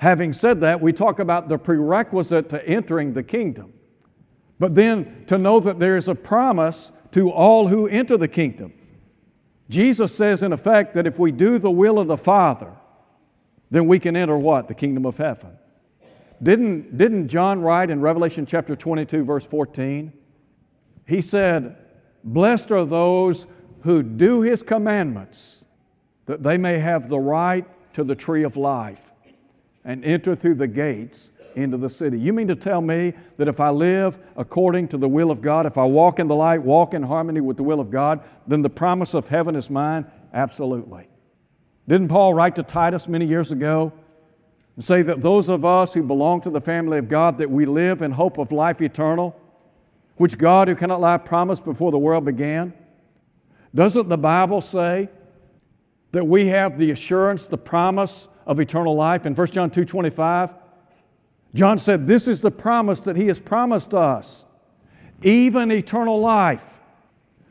Having 0.00 0.32
said 0.32 0.62
that, 0.62 0.80
we 0.80 0.94
talk 0.94 1.18
about 1.18 1.50
the 1.50 1.58
prerequisite 1.58 2.48
to 2.48 2.66
entering 2.66 3.12
the 3.12 3.22
kingdom. 3.22 3.74
But 4.58 4.74
then 4.74 5.24
to 5.26 5.36
know 5.36 5.60
that 5.60 5.78
there 5.78 5.94
is 5.94 6.08
a 6.08 6.14
promise 6.14 6.90
to 7.12 7.30
all 7.30 7.68
who 7.68 7.86
enter 7.86 8.16
the 8.16 8.26
kingdom. 8.26 8.72
Jesus 9.68 10.14
says, 10.14 10.42
in 10.42 10.54
effect, 10.54 10.94
that 10.94 11.06
if 11.06 11.18
we 11.18 11.30
do 11.30 11.58
the 11.58 11.70
will 11.70 11.98
of 11.98 12.06
the 12.06 12.16
Father, 12.16 12.72
then 13.70 13.86
we 13.86 13.98
can 13.98 14.16
enter 14.16 14.38
what? 14.38 14.68
The 14.68 14.74
kingdom 14.74 15.04
of 15.04 15.18
heaven. 15.18 15.58
Didn't, 16.42 16.96
didn't 16.96 17.28
John 17.28 17.60
write 17.60 17.90
in 17.90 18.00
Revelation 18.00 18.46
chapter 18.46 18.74
22, 18.74 19.24
verse 19.24 19.44
14? 19.44 20.12
He 21.06 21.20
said, 21.20 21.76
Blessed 22.24 22.70
are 22.70 22.84
those 22.84 23.46
who 23.80 24.02
do 24.02 24.40
his 24.42 24.62
commandments, 24.62 25.64
that 26.26 26.42
they 26.42 26.56
may 26.56 26.78
have 26.78 27.08
the 27.08 27.18
right 27.18 27.66
to 27.94 28.04
the 28.04 28.14
tree 28.14 28.42
of 28.42 28.56
life 28.56 29.10
and 29.84 30.04
enter 30.04 30.36
through 30.36 30.54
the 30.54 30.66
gates 30.66 31.32
into 31.56 31.76
the 31.76 31.90
city. 31.90 32.18
You 32.18 32.32
mean 32.32 32.48
to 32.48 32.54
tell 32.54 32.80
me 32.80 33.12
that 33.36 33.48
if 33.48 33.60
I 33.60 33.70
live 33.70 34.18
according 34.36 34.88
to 34.88 34.98
the 34.98 35.08
will 35.08 35.30
of 35.30 35.40
God, 35.40 35.66
if 35.66 35.76
I 35.76 35.84
walk 35.84 36.18
in 36.18 36.28
the 36.28 36.34
light, 36.34 36.62
walk 36.62 36.94
in 36.94 37.02
harmony 37.02 37.40
with 37.40 37.56
the 37.56 37.62
will 37.62 37.80
of 37.80 37.90
God, 37.90 38.20
then 38.46 38.62
the 38.62 38.70
promise 38.70 39.14
of 39.14 39.28
heaven 39.28 39.56
is 39.56 39.68
mine? 39.68 40.06
Absolutely. 40.32 41.08
Didn't 41.88 42.08
Paul 42.08 42.34
write 42.34 42.54
to 42.56 42.62
Titus 42.62 43.08
many 43.08 43.26
years 43.26 43.50
ago 43.50 43.92
and 44.80 44.84
say 44.86 45.02
that 45.02 45.20
those 45.20 45.50
of 45.50 45.62
us 45.62 45.92
who 45.92 46.02
belong 46.02 46.40
to 46.40 46.48
the 46.48 46.58
family 46.58 46.96
of 46.96 47.06
God 47.06 47.36
that 47.36 47.50
we 47.50 47.66
live 47.66 48.00
in 48.00 48.12
hope 48.12 48.38
of 48.38 48.50
life 48.50 48.80
eternal, 48.80 49.38
which 50.16 50.38
God 50.38 50.68
who 50.68 50.74
cannot 50.74 51.02
lie 51.02 51.18
promised 51.18 51.66
before 51.66 51.90
the 51.90 51.98
world 51.98 52.24
began? 52.24 52.72
Doesn't 53.74 54.08
the 54.08 54.16
Bible 54.16 54.62
say 54.62 55.10
that 56.12 56.26
we 56.26 56.48
have 56.48 56.78
the 56.78 56.92
assurance, 56.92 57.46
the 57.46 57.58
promise 57.58 58.26
of 58.46 58.58
eternal 58.58 58.94
life 58.94 59.26
in 59.26 59.34
1 59.34 59.52
John 59.52 59.68
2:25? 59.68 60.54
John 61.54 61.76
said, 61.76 62.06
"This 62.06 62.26
is 62.26 62.40
the 62.40 62.50
promise 62.50 63.02
that 63.02 63.16
he 63.16 63.26
has 63.26 63.38
promised 63.38 63.92
us, 63.92 64.46
even 65.22 65.70
eternal 65.70 66.18
life." 66.20 66.80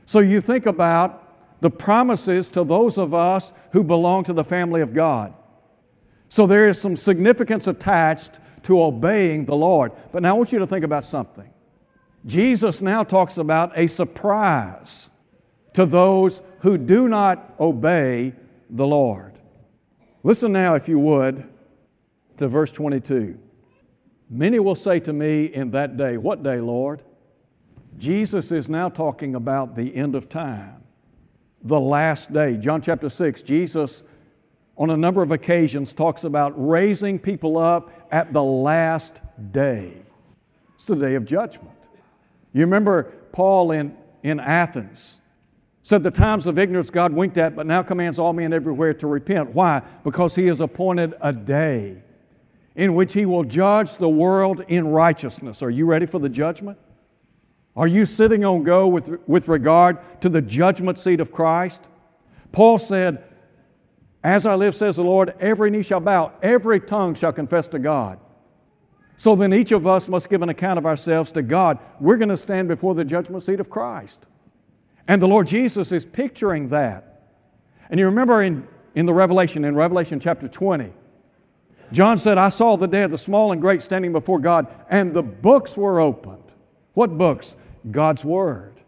So 0.07 0.17
you 0.17 0.41
think 0.41 0.65
about 0.65 1.21
the 1.61 1.69
promises 1.69 2.47
to 2.49 2.63
those 2.63 2.97
of 2.97 3.13
us 3.13 3.53
who 3.73 3.83
belong 3.83 4.23
to 4.23 4.33
the 4.33 4.43
family 4.43 4.81
of 4.81 4.95
God. 4.95 5.35
So 6.29 6.47
there 6.47 6.67
is 6.67 6.79
some 6.79 6.95
significance 6.95 7.67
attached 7.67 8.39
to 8.63 8.81
obeying 8.81 9.45
the 9.45 9.55
Lord. 9.55 9.91
But 10.11 10.21
now 10.21 10.35
I 10.35 10.37
want 10.37 10.51
you 10.51 10.59
to 10.59 10.67
think 10.67 10.85
about 10.85 11.03
something. 11.03 11.49
Jesus 12.25 12.81
now 12.81 13.03
talks 13.03 13.37
about 13.37 13.71
a 13.75 13.87
surprise 13.87 15.09
to 15.73 15.85
those 15.85 16.41
who 16.59 16.77
do 16.77 17.07
not 17.07 17.55
obey 17.59 18.33
the 18.69 18.85
Lord. 18.85 19.39
Listen 20.23 20.51
now, 20.51 20.75
if 20.75 20.87
you 20.87 20.99
would, 20.99 21.47
to 22.37 22.47
verse 22.47 22.71
22. 22.71 23.39
Many 24.29 24.59
will 24.59 24.75
say 24.75 24.99
to 24.99 25.13
me 25.13 25.45
in 25.45 25.71
that 25.71 25.97
day, 25.97 26.17
What 26.17 26.43
day, 26.43 26.59
Lord? 26.59 27.01
Jesus 27.97 28.51
is 28.51 28.69
now 28.69 28.89
talking 28.89 29.35
about 29.35 29.75
the 29.75 29.95
end 29.95 30.15
of 30.15 30.29
time, 30.29 30.83
the 31.63 31.79
last 31.79 32.31
day. 32.31 32.57
John 32.57 32.81
chapter 32.81 33.09
6, 33.09 33.41
Jesus, 33.41 34.03
on 34.79 34.89
a 34.89 34.97
number 34.97 35.21
of 35.21 35.31
occasions, 35.31 35.93
talks 35.93 36.23
about 36.23 36.53
raising 36.55 37.19
people 37.19 37.57
up 37.57 37.91
at 38.11 38.33
the 38.33 38.41
last 38.41 39.21
day. 39.51 40.01
It's 40.75 40.85
the 40.85 40.95
day 40.95 41.15
of 41.15 41.25
judgment. 41.25 41.75
You 42.53 42.61
remember 42.61 43.03
Paul 43.31 43.71
in, 43.71 43.95
in 44.23 44.39
Athens 44.39 45.19
said, 45.89 46.03
The 46.03 46.11
times 46.11 46.47
of 46.47 46.57
ignorance 46.57 46.91
God 46.91 47.13
winked 47.13 47.37
at, 47.37 47.55
but 47.55 47.65
now 47.65 47.81
commands 47.81 48.19
all 48.19 48.31
men 48.31 48.53
everywhere 48.53 48.93
to 48.95 49.07
repent. 49.07 49.53
Why? 49.53 49.81
Because 50.03 50.35
he 50.35 50.45
has 50.45 50.61
appointed 50.61 51.15
a 51.19 51.33
day 51.33 52.03
in 52.75 52.95
which 52.95 53.13
he 53.13 53.25
will 53.25 53.43
judge 53.43 53.97
the 53.97 54.07
world 54.07 54.63
in 54.67 54.87
righteousness. 54.87 55.61
Are 55.61 55.69
you 55.69 55.85
ready 55.85 56.05
for 56.05 56.19
the 56.19 56.29
judgment? 56.29 56.77
Are 57.75 57.87
you 57.87 58.05
sitting 58.05 58.45
on 58.45 58.63
go 58.63 58.87
with, 58.87 59.19
with 59.27 59.47
regard 59.47 59.97
to 60.21 60.29
the 60.29 60.41
judgment 60.41 60.97
seat 60.97 61.19
of 61.19 61.31
Christ? 61.31 61.89
Paul 62.51 62.77
said, 62.77 63.23
As 64.23 64.45
I 64.45 64.55
live, 64.55 64.75
says 64.75 64.97
the 64.97 65.03
Lord, 65.03 65.33
every 65.39 65.71
knee 65.71 65.83
shall 65.83 65.99
bow, 65.99 66.33
every 66.41 66.79
tongue 66.79 67.15
shall 67.15 67.31
confess 67.31 67.67
to 67.69 67.79
God. 67.79 68.19
So 69.15 69.35
then 69.35 69.53
each 69.53 69.71
of 69.71 69.85
us 69.85 70.07
must 70.07 70.29
give 70.29 70.41
an 70.41 70.49
account 70.49 70.77
of 70.77 70.85
ourselves 70.85 71.31
to 71.31 71.41
God. 71.41 71.79
We're 71.99 72.17
going 72.17 72.29
to 72.29 72.37
stand 72.37 72.67
before 72.67 72.95
the 72.95 73.03
judgment 73.03 73.43
seat 73.43 73.59
of 73.59 73.69
Christ. 73.69 74.27
And 75.07 75.21
the 75.21 75.27
Lord 75.27 75.47
Jesus 75.47 75.91
is 75.91 76.05
picturing 76.05 76.69
that. 76.69 77.23
And 77.89 77.99
you 77.99 78.05
remember 78.05 78.43
in, 78.43 78.67
in 78.95 79.05
the 79.05 79.13
Revelation, 79.13 79.65
in 79.65 79.75
Revelation 79.75 80.19
chapter 80.19 80.47
20, 80.47 80.93
John 81.91 82.17
said, 82.17 82.37
I 82.37 82.49
saw 82.49 82.77
the 82.77 82.87
dead, 82.87 83.11
the 83.11 83.17
small 83.17 83.51
and 83.51 83.59
great, 83.59 83.81
standing 83.81 84.11
before 84.11 84.39
God, 84.39 84.67
and 84.89 85.13
the 85.13 85.23
books 85.23 85.75
were 85.75 85.99
opened. 85.99 86.43
What 86.93 87.17
books? 87.17 87.55
God's 87.89 88.23
Word. 88.23 88.79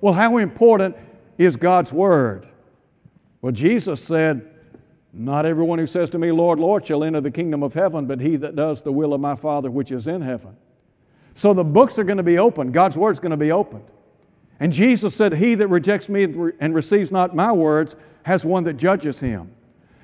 Well, 0.00 0.14
how 0.14 0.38
important 0.38 0.96
is 1.38 1.56
God's 1.56 1.92
Word? 1.92 2.48
Well, 3.40 3.52
Jesus 3.52 4.02
said, 4.02 4.48
Not 5.12 5.46
everyone 5.46 5.78
who 5.78 5.86
says 5.86 6.10
to 6.10 6.18
me, 6.18 6.32
Lord, 6.32 6.58
Lord, 6.58 6.86
shall 6.86 7.04
enter 7.04 7.20
the 7.20 7.30
kingdom 7.30 7.62
of 7.62 7.74
heaven, 7.74 8.06
but 8.06 8.20
he 8.20 8.36
that 8.36 8.56
does 8.56 8.82
the 8.82 8.92
will 8.92 9.14
of 9.14 9.20
my 9.20 9.36
Father 9.36 9.70
which 9.70 9.92
is 9.92 10.06
in 10.06 10.22
heaven. 10.22 10.56
So 11.34 11.52
the 11.52 11.64
books 11.64 11.98
are 11.98 12.04
going 12.04 12.16
to 12.16 12.22
be 12.22 12.38
opened. 12.38 12.72
God's 12.72 12.96
Word 12.96 13.10
is 13.10 13.20
going 13.20 13.30
to 13.30 13.36
be 13.36 13.52
opened. 13.52 13.84
And 14.58 14.72
Jesus 14.72 15.14
said, 15.14 15.34
He 15.34 15.54
that 15.54 15.68
rejects 15.68 16.08
me 16.08 16.24
and 16.24 16.74
receives 16.74 17.10
not 17.10 17.34
my 17.34 17.52
words 17.52 17.96
has 18.22 18.44
one 18.44 18.64
that 18.64 18.74
judges 18.74 19.20
him. 19.20 19.52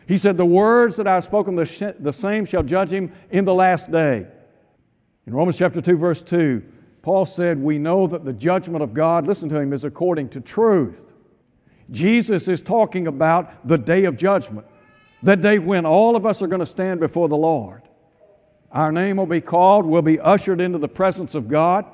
He 0.06 0.18
said, 0.18 0.36
The 0.36 0.46
words 0.46 0.96
that 0.96 1.06
I 1.06 1.14
have 1.14 1.24
spoken, 1.24 1.56
the, 1.56 2.12
same 2.12 2.44
shall 2.44 2.62
judge 2.62 2.92
him 2.92 3.12
in 3.30 3.44
the 3.44 3.54
last 3.54 3.90
day. 3.90 4.26
In 5.26 5.34
Romans 5.34 5.56
chapter 5.56 5.80
2, 5.80 5.96
verse 5.96 6.22
2, 6.22 6.62
Paul 7.00 7.24
said, 7.24 7.58
We 7.58 7.78
know 7.78 8.06
that 8.06 8.24
the 8.24 8.32
judgment 8.32 8.82
of 8.82 8.92
God, 8.92 9.26
listen 9.26 9.48
to 9.48 9.58
him, 9.58 9.72
is 9.72 9.84
according 9.84 10.28
to 10.30 10.40
truth. 10.40 11.11
Jesus 11.92 12.48
is 12.48 12.60
talking 12.60 13.06
about 13.06 13.68
the 13.68 13.78
day 13.78 14.04
of 14.04 14.16
judgment, 14.16 14.66
the 15.22 15.36
day 15.36 15.58
when 15.58 15.86
all 15.86 16.16
of 16.16 16.26
us 16.26 16.42
are 16.42 16.48
going 16.48 16.60
to 16.60 16.66
stand 16.66 16.98
before 16.98 17.28
the 17.28 17.36
Lord. 17.36 17.82
Our 18.72 18.90
name 18.90 19.18
will 19.18 19.26
be 19.26 19.42
called, 19.42 19.84
we'll 19.84 20.02
be 20.02 20.18
ushered 20.18 20.60
into 20.60 20.78
the 20.78 20.88
presence 20.88 21.34
of 21.34 21.48
God. 21.48 21.84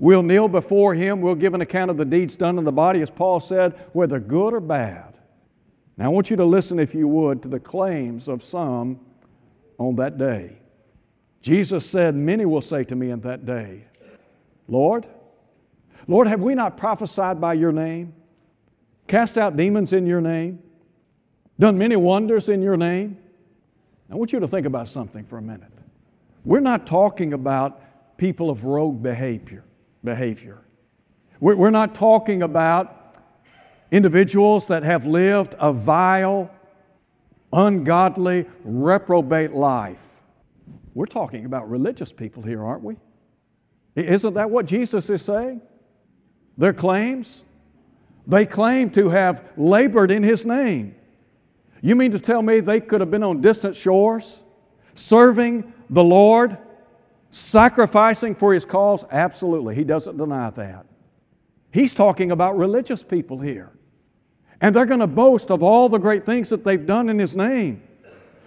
We'll 0.00 0.22
kneel 0.22 0.48
before 0.48 0.94
Him, 0.94 1.20
we'll 1.20 1.34
give 1.34 1.54
an 1.54 1.60
account 1.60 1.90
of 1.90 1.98
the 1.98 2.04
deeds 2.04 2.34
done 2.34 2.58
in 2.58 2.64
the 2.64 2.72
body, 2.72 3.02
as 3.02 3.10
Paul 3.10 3.38
said, 3.38 3.78
whether 3.92 4.18
good 4.18 4.54
or 4.54 4.60
bad. 4.60 5.14
Now, 5.96 6.06
I 6.06 6.08
want 6.08 6.30
you 6.30 6.36
to 6.36 6.44
listen, 6.44 6.78
if 6.78 6.94
you 6.94 7.06
would, 7.06 7.42
to 7.42 7.48
the 7.48 7.60
claims 7.60 8.26
of 8.26 8.42
some 8.42 8.98
on 9.78 9.96
that 9.96 10.18
day. 10.18 10.58
Jesus 11.42 11.86
said, 11.86 12.16
Many 12.16 12.46
will 12.46 12.62
say 12.62 12.82
to 12.84 12.96
me 12.96 13.10
in 13.10 13.20
that 13.20 13.46
day, 13.46 13.84
Lord, 14.66 15.06
Lord, 16.08 16.26
have 16.26 16.40
we 16.40 16.54
not 16.54 16.76
prophesied 16.76 17.40
by 17.40 17.54
your 17.54 17.70
name, 17.72 18.14
cast 19.06 19.38
out 19.38 19.56
demons 19.56 19.92
in 19.92 20.06
your 20.06 20.20
name, 20.20 20.62
done 21.58 21.78
many 21.78 21.96
wonders 21.96 22.48
in 22.48 22.62
your 22.62 22.76
name? 22.76 23.18
I 24.10 24.16
want 24.16 24.32
you 24.32 24.40
to 24.40 24.48
think 24.48 24.66
about 24.66 24.88
something 24.88 25.24
for 25.24 25.38
a 25.38 25.42
minute. 25.42 25.72
We're 26.44 26.60
not 26.60 26.86
talking 26.86 27.32
about 27.32 27.80
people 28.16 28.50
of 28.50 28.64
rogue 28.64 29.02
behavior. 29.02 29.64
behavior. 30.02 30.60
We're 31.40 31.70
not 31.70 31.94
talking 31.94 32.42
about 32.42 33.16
individuals 33.90 34.66
that 34.68 34.82
have 34.82 35.06
lived 35.06 35.54
a 35.58 35.72
vile, 35.72 36.50
ungodly, 37.52 38.46
reprobate 38.62 39.52
life. 39.52 40.20
We're 40.94 41.06
talking 41.06 41.44
about 41.44 41.68
religious 41.68 42.12
people 42.12 42.42
here, 42.42 42.64
aren't 42.64 42.82
we? 42.82 42.96
Isn't 43.96 44.34
that 44.34 44.50
what 44.50 44.66
Jesus 44.66 45.10
is 45.10 45.22
saying? 45.22 45.60
Their 46.56 46.72
claims? 46.72 47.44
They 48.26 48.46
claim 48.46 48.90
to 48.90 49.10
have 49.10 49.44
labored 49.56 50.10
in 50.10 50.22
His 50.22 50.44
name. 50.44 50.94
You 51.82 51.94
mean 51.96 52.12
to 52.12 52.18
tell 52.18 52.42
me 52.42 52.60
they 52.60 52.80
could 52.80 53.00
have 53.00 53.10
been 53.10 53.22
on 53.22 53.40
distant 53.40 53.76
shores, 53.76 54.42
serving 54.94 55.72
the 55.90 56.02
Lord, 56.02 56.56
sacrificing 57.30 58.34
for 58.34 58.54
His 58.54 58.64
cause? 58.64 59.04
Absolutely. 59.10 59.74
He 59.74 59.84
doesn't 59.84 60.16
deny 60.16 60.50
that. 60.50 60.86
He's 61.70 61.92
talking 61.92 62.30
about 62.30 62.56
religious 62.56 63.02
people 63.02 63.40
here. 63.40 63.70
And 64.60 64.74
they're 64.74 64.86
going 64.86 65.00
to 65.00 65.06
boast 65.06 65.50
of 65.50 65.62
all 65.62 65.88
the 65.88 65.98
great 65.98 66.24
things 66.24 66.48
that 66.48 66.64
they've 66.64 66.86
done 66.86 67.08
in 67.08 67.18
His 67.18 67.36
name. 67.36 67.82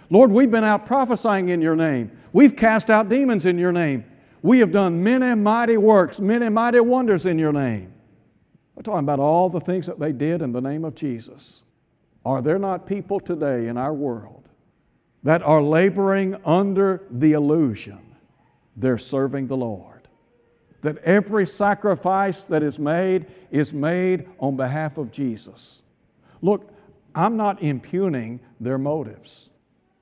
Lord, 0.10 0.32
we've 0.32 0.50
been 0.50 0.64
out 0.64 0.86
prophesying 0.86 1.50
in 1.50 1.62
your 1.62 1.76
name. 1.76 2.12
We've 2.32 2.56
cast 2.56 2.90
out 2.90 3.10
demons 3.10 3.46
in 3.46 3.58
your 3.58 3.74
name. 3.74 4.06
We 4.42 4.60
have 4.60 4.72
done 4.72 5.04
many 5.04 5.36
mighty 5.36 5.78
works, 5.78 6.20
many 6.20 6.50
mighty 6.50 6.80
wonders 6.80 7.26
in 7.26 7.38
your 7.38 7.52
name. 7.52 7.94
We're 8.78 8.84
talking 8.84 9.00
about 9.00 9.20
all 9.20 9.50
the 9.50 9.60
things 9.60 9.88
that 9.88 10.00
they 10.00 10.12
did 10.12 10.44
in 10.44 10.52
the 10.52 10.62
name 10.62 10.86
of 10.86 10.94
Jesus. 10.94 11.64
Are 12.24 12.44
there 12.44 12.60
not 12.60 12.86
people 12.86 13.20
today 13.20 13.70
in 13.70 13.76
our 13.76 13.92
world 13.92 14.48
that 15.24 15.42
are 15.42 15.64
laboring 15.64 16.36
under 16.46 17.02
the 17.10 17.32
illusion 17.32 18.16
they're 18.76 19.00
serving 19.00 19.48
the 19.48 19.58
Lord? 19.58 20.08
That 20.82 21.00
every 21.00 21.48
sacrifice 21.48 22.44
that 22.44 22.62
is 22.62 22.78
made 22.78 23.26
is 23.50 23.74
made 23.74 24.30
on 24.38 24.58
behalf 24.58 25.00
of 25.00 25.12
Jesus. 25.12 25.82
Look, 26.44 26.72
I'm 27.16 27.36
not 27.36 27.64
impugning 27.64 28.42
their 28.60 28.78
motives, 28.78 29.50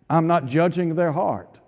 I'm 0.10 0.28
not 0.28 0.48
judging 0.48 0.96
their 0.96 1.14
heart. 1.14 1.62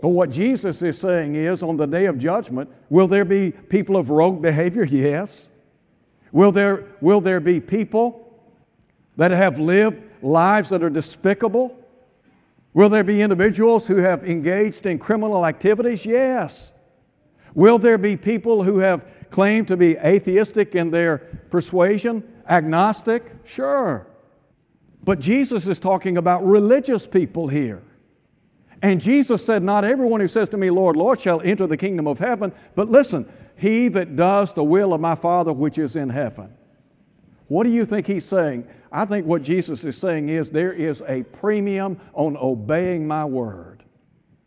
But 0.00 0.08
what 0.08 0.30
Jesus 0.30 0.80
is 0.80 0.98
saying 0.98 1.34
is 1.34 1.62
on 1.62 1.76
the 1.76 1.86
day 1.86 2.06
of 2.06 2.16
judgment, 2.16 2.70
will 2.88 3.06
there 3.06 3.26
be 3.26 3.50
people 3.50 3.98
of 3.98 4.08
rogue 4.08 4.40
behavior? 4.40 4.84
Yes. 4.90 5.50
Will 6.32 6.50
there, 6.50 6.86
will 7.00 7.20
there 7.20 7.40
be 7.40 7.60
people 7.60 8.18
that 9.16 9.30
have 9.30 9.58
lived 9.58 10.02
lives 10.22 10.70
that 10.70 10.82
are 10.82 10.90
despicable? 10.90 11.78
Will 12.74 12.88
there 12.88 13.04
be 13.04 13.20
individuals 13.20 13.86
who 13.86 13.96
have 13.96 14.24
engaged 14.24 14.86
in 14.86 14.98
criminal 14.98 15.44
activities? 15.44 16.06
Yes. 16.06 16.72
Will 17.54 17.78
there 17.78 17.98
be 17.98 18.16
people 18.16 18.62
who 18.62 18.78
have 18.78 19.06
claimed 19.30 19.68
to 19.68 19.76
be 19.76 19.96
atheistic 19.98 20.74
in 20.74 20.90
their 20.90 21.18
persuasion? 21.50 22.22
Agnostic? 22.48 23.30
Sure. 23.44 24.06
But 25.04 25.20
Jesus 25.20 25.68
is 25.68 25.78
talking 25.78 26.16
about 26.16 26.46
religious 26.46 27.06
people 27.06 27.48
here. 27.48 27.82
And 28.80 29.00
Jesus 29.00 29.44
said, 29.44 29.62
Not 29.62 29.84
everyone 29.84 30.20
who 30.20 30.28
says 30.28 30.48
to 30.50 30.56
me, 30.56 30.70
Lord, 30.70 30.96
Lord, 30.96 31.20
shall 31.20 31.40
enter 31.42 31.66
the 31.66 31.76
kingdom 31.76 32.06
of 32.08 32.18
heaven, 32.18 32.52
but 32.74 32.90
listen, 32.90 33.30
he 33.62 33.86
that 33.86 34.16
does 34.16 34.52
the 34.52 34.64
will 34.64 34.92
of 34.92 35.00
my 35.00 35.14
Father 35.14 35.52
which 35.52 35.78
is 35.78 35.94
in 35.94 36.08
heaven. 36.08 36.52
What 37.46 37.62
do 37.62 37.70
you 37.70 37.84
think 37.84 38.08
he's 38.08 38.24
saying? 38.24 38.66
I 38.90 39.04
think 39.04 39.24
what 39.24 39.42
Jesus 39.42 39.84
is 39.84 39.96
saying 39.96 40.30
is 40.30 40.50
there 40.50 40.72
is 40.72 41.00
a 41.06 41.22
premium 41.22 42.00
on 42.12 42.36
obeying 42.36 43.06
my 43.06 43.24
word. 43.24 43.84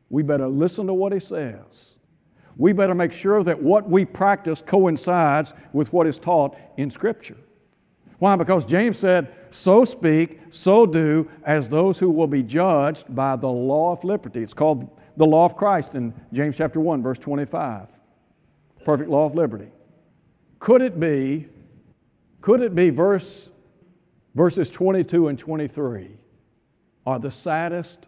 We 0.09 0.21
better 0.21 0.49
listen 0.49 0.87
to 0.87 0.93
what 0.93 1.13
he 1.13 1.21
says. 1.21 1.95
We 2.57 2.73
better 2.73 2.93
make 2.93 3.13
sure 3.13 3.41
that 3.45 3.63
what 3.63 3.89
we 3.89 4.03
practice 4.03 4.61
coincides 4.61 5.53
with 5.71 5.93
what 5.93 6.07
is 6.07 6.19
taught 6.19 6.57
in 6.75 6.89
Scripture. 6.89 7.37
Why? 8.19 8.35
Because 8.35 8.65
James 8.65 8.99
said, 8.99 9.33
So 9.49 9.85
speak, 9.85 10.41
so 10.49 10.85
do, 10.85 11.29
as 11.45 11.69
those 11.69 11.97
who 11.99 12.09
will 12.09 12.27
be 12.27 12.43
judged 12.43 13.15
by 13.15 13.37
the 13.37 13.47
law 13.47 13.93
of 13.93 14.03
liberty. 14.03 14.43
It's 14.43 14.53
called 14.53 14.89
the 15.15 15.25
law 15.25 15.45
of 15.45 15.55
Christ 15.55 15.95
in 15.95 16.13
James 16.33 16.57
chapter 16.57 16.81
1, 16.81 17.01
verse 17.01 17.17
25. 17.17 17.94
Perfect 18.85 19.09
law 19.09 19.25
of 19.25 19.33
liberty. 19.33 19.71
Could 20.59 20.81
it 20.81 20.99
be, 20.99 21.47
could 22.39 22.61
it 22.61 22.73
be 22.75 22.91
verse, 22.91 23.51
verses 24.35 24.69
22 24.69 25.27
and 25.27 25.37
23 25.37 26.11
are 27.05 27.19
the 27.19 27.31
saddest 27.31 28.05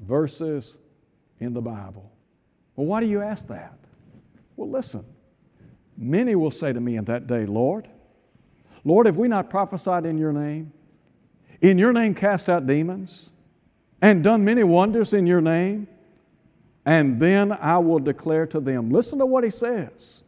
verses 0.00 0.76
in 1.38 1.54
the 1.54 1.62
Bible? 1.62 2.12
Well, 2.74 2.86
why 2.86 3.00
do 3.00 3.06
you 3.06 3.22
ask 3.22 3.46
that? 3.48 3.78
Well, 4.56 4.68
listen. 4.68 5.04
Many 5.96 6.34
will 6.34 6.50
say 6.50 6.72
to 6.72 6.80
me 6.80 6.96
in 6.96 7.04
that 7.04 7.26
day, 7.26 7.46
Lord, 7.46 7.88
Lord, 8.84 9.06
have 9.06 9.16
we 9.16 9.28
not 9.28 9.48
prophesied 9.48 10.06
in 10.06 10.18
your 10.18 10.32
name? 10.32 10.72
In 11.60 11.78
your 11.78 11.92
name 11.92 12.14
cast 12.14 12.48
out 12.48 12.66
demons 12.66 13.32
and 14.02 14.24
done 14.24 14.44
many 14.44 14.64
wonders 14.64 15.12
in 15.12 15.26
your 15.26 15.40
name? 15.40 15.86
And 16.86 17.20
then 17.20 17.52
I 17.52 17.78
will 17.78 17.98
declare 17.98 18.46
to 18.46 18.60
them, 18.60 18.90
listen 18.90 19.18
to 19.18 19.26
what 19.26 19.44
he 19.44 19.50
says 19.50 20.24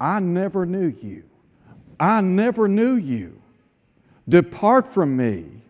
I 0.00 0.20
never 0.20 0.66
knew 0.66 0.94
you. 1.00 1.24
I 1.98 2.20
never 2.20 2.68
knew 2.68 2.94
you. 2.94 3.40
Depart 4.28 4.86
from 4.86 5.16
me, 5.16 5.62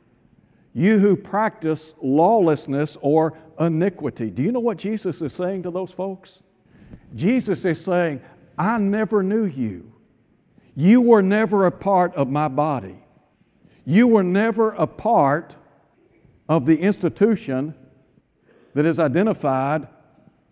you 0.74 0.98
who 0.98 1.16
practice 1.16 1.94
lawlessness 2.02 2.96
or 3.00 3.38
iniquity. 3.60 4.30
Do 4.30 4.42
you 4.42 4.52
know 4.52 4.60
what 4.60 4.78
Jesus 4.78 5.22
is 5.22 5.32
saying 5.32 5.62
to 5.62 5.70
those 5.70 5.92
folks? 5.92 6.42
Jesus 7.14 7.64
is 7.64 7.82
saying, 7.82 8.20
I 8.58 8.78
never 8.78 9.22
knew 9.22 9.44
you. 9.44 9.92
You 10.74 11.00
were 11.00 11.22
never 11.22 11.66
a 11.66 11.72
part 11.72 12.14
of 12.14 12.28
my 12.28 12.48
body. 12.48 12.98
You 13.84 14.06
were 14.06 14.22
never 14.22 14.72
a 14.72 14.86
part 14.86 15.56
of 16.48 16.66
the 16.66 16.78
institution 16.78 17.74
that 18.74 18.84
is 18.84 18.98
identified 18.98 19.88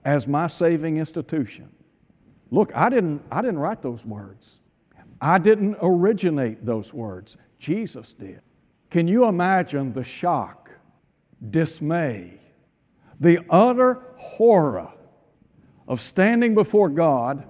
as 0.07 0.29
my 0.29 0.47
saving 0.47 0.99
institution. 0.99 1.69
Look, 2.53 2.75
I 2.77 2.88
didn't, 2.88 3.23
I 3.29 3.42
didn't 3.42 3.59
write 3.59 3.83
those 3.83 4.07
words. 4.07 4.61
I 5.21 5.38
didn't 5.38 5.79
originate 5.83 6.64
those 6.64 6.95
words. 6.95 7.37
Jesus 7.59 8.12
did. 8.12 8.40
Can 8.88 9.09
you 9.09 9.25
imagine 9.25 9.92
the 9.92 10.05
shock, 10.05 10.71
dismay, 11.51 12.40
the 13.19 13.40
utter 13.51 14.01
horror 14.16 14.92
of 15.88 16.01
standing 16.01 16.55
before 16.55 16.88
God 16.88 17.45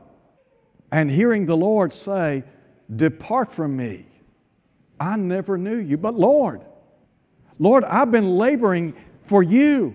and 0.91 1.11
hearing 1.11 1.45
the 1.45 1.57
Lord 1.57 1.93
say, 1.93 2.43
Depart 2.95 3.53
from 3.53 3.77
me. 3.77 4.07
I 4.99 5.17
never 5.17 5.59
knew 5.59 5.77
you. 5.77 5.99
But 5.99 6.15
Lord, 6.15 6.65
Lord, 7.59 7.85
I've 7.85 8.11
been 8.11 8.39
laboring 8.39 8.95
for 9.25 9.43
you. 9.43 9.95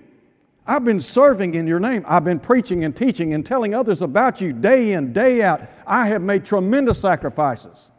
I've 0.65 0.85
been 0.85 0.99
serving 0.99 1.55
in 1.55 1.65
your 1.65 1.79
name. 1.79 2.05
I've 2.07 2.23
been 2.23 2.39
preaching 2.39 2.83
and 2.83 2.95
teaching 2.95 3.33
and 3.33 3.45
telling 3.45 3.73
others 3.73 4.01
about 4.01 4.41
you 4.41 4.53
day 4.53 4.93
in, 4.93 5.11
day 5.11 5.41
out. 5.41 5.61
I 5.87 6.07
have 6.07 6.21
made 6.21 6.45
tremendous 6.45 6.99
sacrifices. 6.99 7.91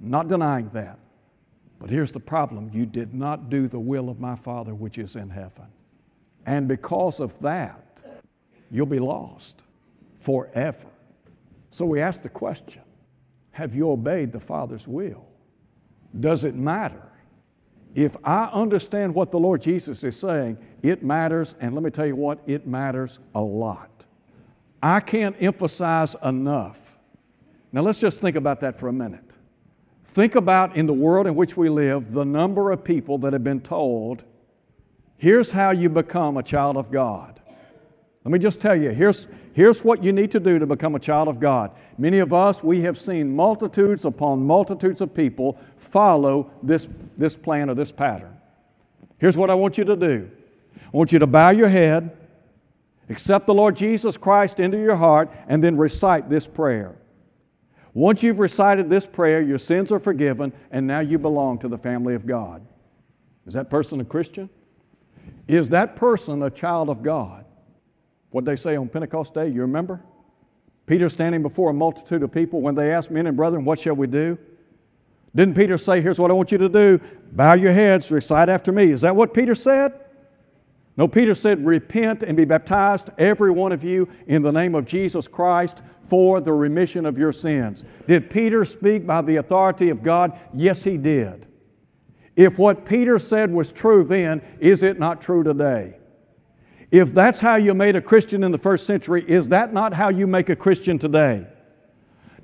Not 0.00 0.28
denying 0.28 0.70
that. 0.72 0.98
But 1.78 1.90
here's 1.90 2.12
the 2.12 2.20
problem 2.20 2.70
you 2.72 2.86
did 2.86 3.12
not 3.12 3.50
do 3.50 3.68
the 3.68 3.78
will 3.78 4.08
of 4.08 4.20
my 4.20 4.36
Father 4.36 4.74
which 4.74 4.98
is 4.98 5.16
in 5.16 5.30
heaven. 5.30 5.66
And 6.46 6.68
because 6.68 7.20
of 7.20 7.38
that, 7.40 8.00
you'll 8.70 8.86
be 8.86 9.00
lost 9.00 9.62
forever. 10.20 10.88
So 11.70 11.84
we 11.84 12.00
ask 12.00 12.22
the 12.22 12.28
question 12.28 12.82
have 13.50 13.74
you 13.74 13.90
obeyed 13.90 14.32
the 14.32 14.40
Father's 14.40 14.86
will? 14.86 15.26
Does 16.20 16.44
it 16.44 16.54
matter? 16.54 17.10
If 17.96 18.14
I 18.22 18.44
understand 18.52 19.14
what 19.14 19.32
the 19.32 19.38
Lord 19.38 19.62
Jesus 19.62 20.04
is 20.04 20.18
saying, 20.18 20.58
it 20.82 21.02
matters, 21.02 21.54
and 21.60 21.74
let 21.74 21.82
me 21.82 21.90
tell 21.90 22.04
you 22.06 22.14
what, 22.14 22.40
it 22.46 22.66
matters 22.66 23.18
a 23.34 23.40
lot. 23.40 24.04
I 24.82 25.00
can't 25.00 25.34
emphasize 25.40 26.14
enough. 26.22 26.98
Now 27.72 27.80
let's 27.80 27.98
just 27.98 28.20
think 28.20 28.36
about 28.36 28.60
that 28.60 28.78
for 28.78 28.88
a 28.88 28.92
minute. 28.92 29.24
Think 30.04 30.34
about 30.34 30.76
in 30.76 30.84
the 30.84 30.92
world 30.92 31.26
in 31.26 31.34
which 31.34 31.56
we 31.56 31.70
live 31.70 32.12
the 32.12 32.24
number 32.24 32.70
of 32.70 32.84
people 32.84 33.16
that 33.18 33.32
have 33.32 33.42
been 33.42 33.62
told, 33.62 34.26
here's 35.16 35.50
how 35.50 35.70
you 35.70 35.88
become 35.88 36.36
a 36.36 36.42
child 36.42 36.76
of 36.76 36.90
God. 36.90 37.35
Let 38.26 38.32
me 38.32 38.40
just 38.40 38.60
tell 38.60 38.74
you, 38.74 38.90
here's, 38.90 39.28
here's 39.52 39.84
what 39.84 40.02
you 40.02 40.12
need 40.12 40.32
to 40.32 40.40
do 40.40 40.58
to 40.58 40.66
become 40.66 40.96
a 40.96 40.98
child 40.98 41.28
of 41.28 41.38
God. 41.38 41.70
Many 41.96 42.18
of 42.18 42.32
us, 42.32 42.60
we 42.60 42.80
have 42.80 42.98
seen 42.98 43.36
multitudes 43.36 44.04
upon 44.04 44.44
multitudes 44.44 45.00
of 45.00 45.14
people 45.14 45.56
follow 45.76 46.50
this, 46.60 46.88
this 47.16 47.36
plan 47.36 47.70
or 47.70 47.74
this 47.74 47.92
pattern. 47.92 48.36
Here's 49.18 49.36
what 49.36 49.48
I 49.48 49.54
want 49.54 49.78
you 49.78 49.84
to 49.84 49.94
do 49.94 50.28
I 50.74 50.88
want 50.90 51.12
you 51.12 51.20
to 51.20 51.26
bow 51.28 51.50
your 51.50 51.68
head, 51.68 52.16
accept 53.08 53.46
the 53.46 53.54
Lord 53.54 53.76
Jesus 53.76 54.16
Christ 54.16 54.58
into 54.58 54.76
your 54.76 54.96
heart, 54.96 55.30
and 55.46 55.62
then 55.62 55.76
recite 55.76 56.28
this 56.28 56.48
prayer. 56.48 56.96
Once 57.94 58.24
you've 58.24 58.40
recited 58.40 58.90
this 58.90 59.06
prayer, 59.06 59.40
your 59.40 59.58
sins 59.58 59.92
are 59.92 60.00
forgiven, 60.00 60.52
and 60.72 60.84
now 60.84 60.98
you 60.98 61.16
belong 61.16 61.60
to 61.60 61.68
the 61.68 61.78
family 61.78 62.16
of 62.16 62.26
God. 62.26 62.66
Is 63.46 63.54
that 63.54 63.70
person 63.70 64.00
a 64.00 64.04
Christian? 64.04 64.50
Is 65.46 65.68
that 65.68 65.94
person 65.94 66.42
a 66.42 66.50
child 66.50 66.90
of 66.90 67.04
God? 67.04 67.45
What 68.36 68.44
they 68.44 68.56
say 68.56 68.76
on 68.76 68.90
Pentecost 68.90 69.32
Day, 69.32 69.48
you 69.48 69.62
remember? 69.62 70.02
Peter 70.84 71.08
standing 71.08 71.40
before 71.40 71.70
a 71.70 71.72
multitude 71.72 72.22
of 72.22 72.30
people 72.30 72.60
when 72.60 72.74
they 72.74 72.92
asked 72.92 73.10
men 73.10 73.26
and 73.26 73.34
brethren, 73.34 73.64
What 73.64 73.78
shall 73.78 73.94
we 73.94 74.06
do? 74.06 74.36
Didn't 75.34 75.56
Peter 75.56 75.78
say, 75.78 76.02
Here's 76.02 76.18
what 76.18 76.30
I 76.30 76.34
want 76.34 76.52
you 76.52 76.58
to 76.58 76.68
do 76.68 77.00
bow 77.32 77.54
your 77.54 77.72
heads, 77.72 78.12
recite 78.12 78.50
after 78.50 78.72
me? 78.72 78.90
Is 78.90 79.00
that 79.00 79.16
what 79.16 79.32
Peter 79.32 79.54
said? 79.54 79.98
No, 80.98 81.08
Peter 81.08 81.34
said, 81.34 81.64
Repent 81.64 82.22
and 82.22 82.36
be 82.36 82.44
baptized, 82.44 83.08
every 83.16 83.50
one 83.50 83.72
of 83.72 83.82
you, 83.82 84.06
in 84.26 84.42
the 84.42 84.52
name 84.52 84.74
of 84.74 84.84
Jesus 84.84 85.26
Christ 85.26 85.80
for 86.02 86.42
the 86.42 86.52
remission 86.52 87.06
of 87.06 87.16
your 87.16 87.32
sins. 87.32 87.84
Did 88.06 88.28
Peter 88.28 88.66
speak 88.66 89.06
by 89.06 89.22
the 89.22 89.36
authority 89.36 89.88
of 89.88 90.02
God? 90.02 90.38
Yes, 90.52 90.84
he 90.84 90.98
did. 90.98 91.46
If 92.36 92.58
what 92.58 92.84
Peter 92.84 93.18
said 93.18 93.50
was 93.50 93.72
true 93.72 94.04
then, 94.04 94.42
is 94.60 94.82
it 94.82 94.98
not 94.98 95.22
true 95.22 95.42
today? 95.42 95.96
If 96.90 97.12
that's 97.12 97.40
how 97.40 97.56
you 97.56 97.74
made 97.74 97.96
a 97.96 98.00
Christian 98.00 98.44
in 98.44 98.52
the 98.52 98.58
first 98.58 98.86
century, 98.86 99.24
is 99.26 99.48
that 99.48 99.72
not 99.72 99.94
how 99.94 100.08
you 100.08 100.26
make 100.26 100.48
a 100.48 100.56
Christian 100.56 100.98
today? 100.98 101.46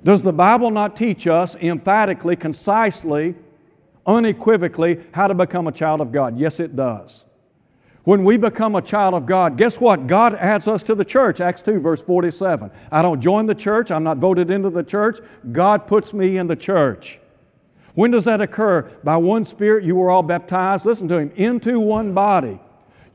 Does 0.03 0.21
the 0.21 0.33
Bible 0.33 0.69
not 0.69 0.97
teach 0.97 1.27
us 1.27 1.55
emphatically, 1.55 2.35
concisely, 2.35 3.35
unequivocally 4.05 5.01
how 5.13 5.27
to 5.27 5.33
become 5.33 5.67
a 5.67 5.71
child 5.71 6.01
of 6.01 6.11
God? 6.11 6.37
Yes, 6.37 6.59
it 6.59 6.75
does. 6.75 7.23
When 8.03 8.25
we 8.25 8.35
become 8.35 8.75
a 8.75 8.81
child 8.81 9.13
of 9.13 9.25
God, 9.25 9.57
guess 9.57 9.79
what? 9.79 10.07
God 10.07 10.35
adds 10.35 10.67
us 10.67 10.83
to 10.83 10.95
the 10.95 11.05
church. 11.05 11.39
Acts 11.39 11.61
2, 11.61 11.79
verse 11.79 12.01
47. 12.01 12.69
I 12.91 13.01
don't 13.01 13.21
join 13.21 13.45
the 13.45 13.55
church, 13.55 13.91
I'm 13.91 14.03
not 14.03 14.17
voted 14.17 14.51
into 14.51 14.69
the 14.69 14.83
church. 14.83 15.19
God 15.53 15.87
puts 15.87 16.13
me 16.13 16.37
in 16.37 16.47
the 16.47 16.55
church. 16.57 17.19
When 17.95 18.11
does 18.11 18.25
that 18.25 18.41
occur? 18.41 18.91
By 19.05 19.15
one 19.17 19.45
Spirit, 19.45 19.85
you 19.85 19.95
were 19.95 20.09
all 20.09 20.23
baptized, 20.23 20.85
listen 20.85 21.07
to 21.09 21.17
him, 21.17 21.31
into 21.35 21.79
one 21.79 22.13
body. 22.13 22.59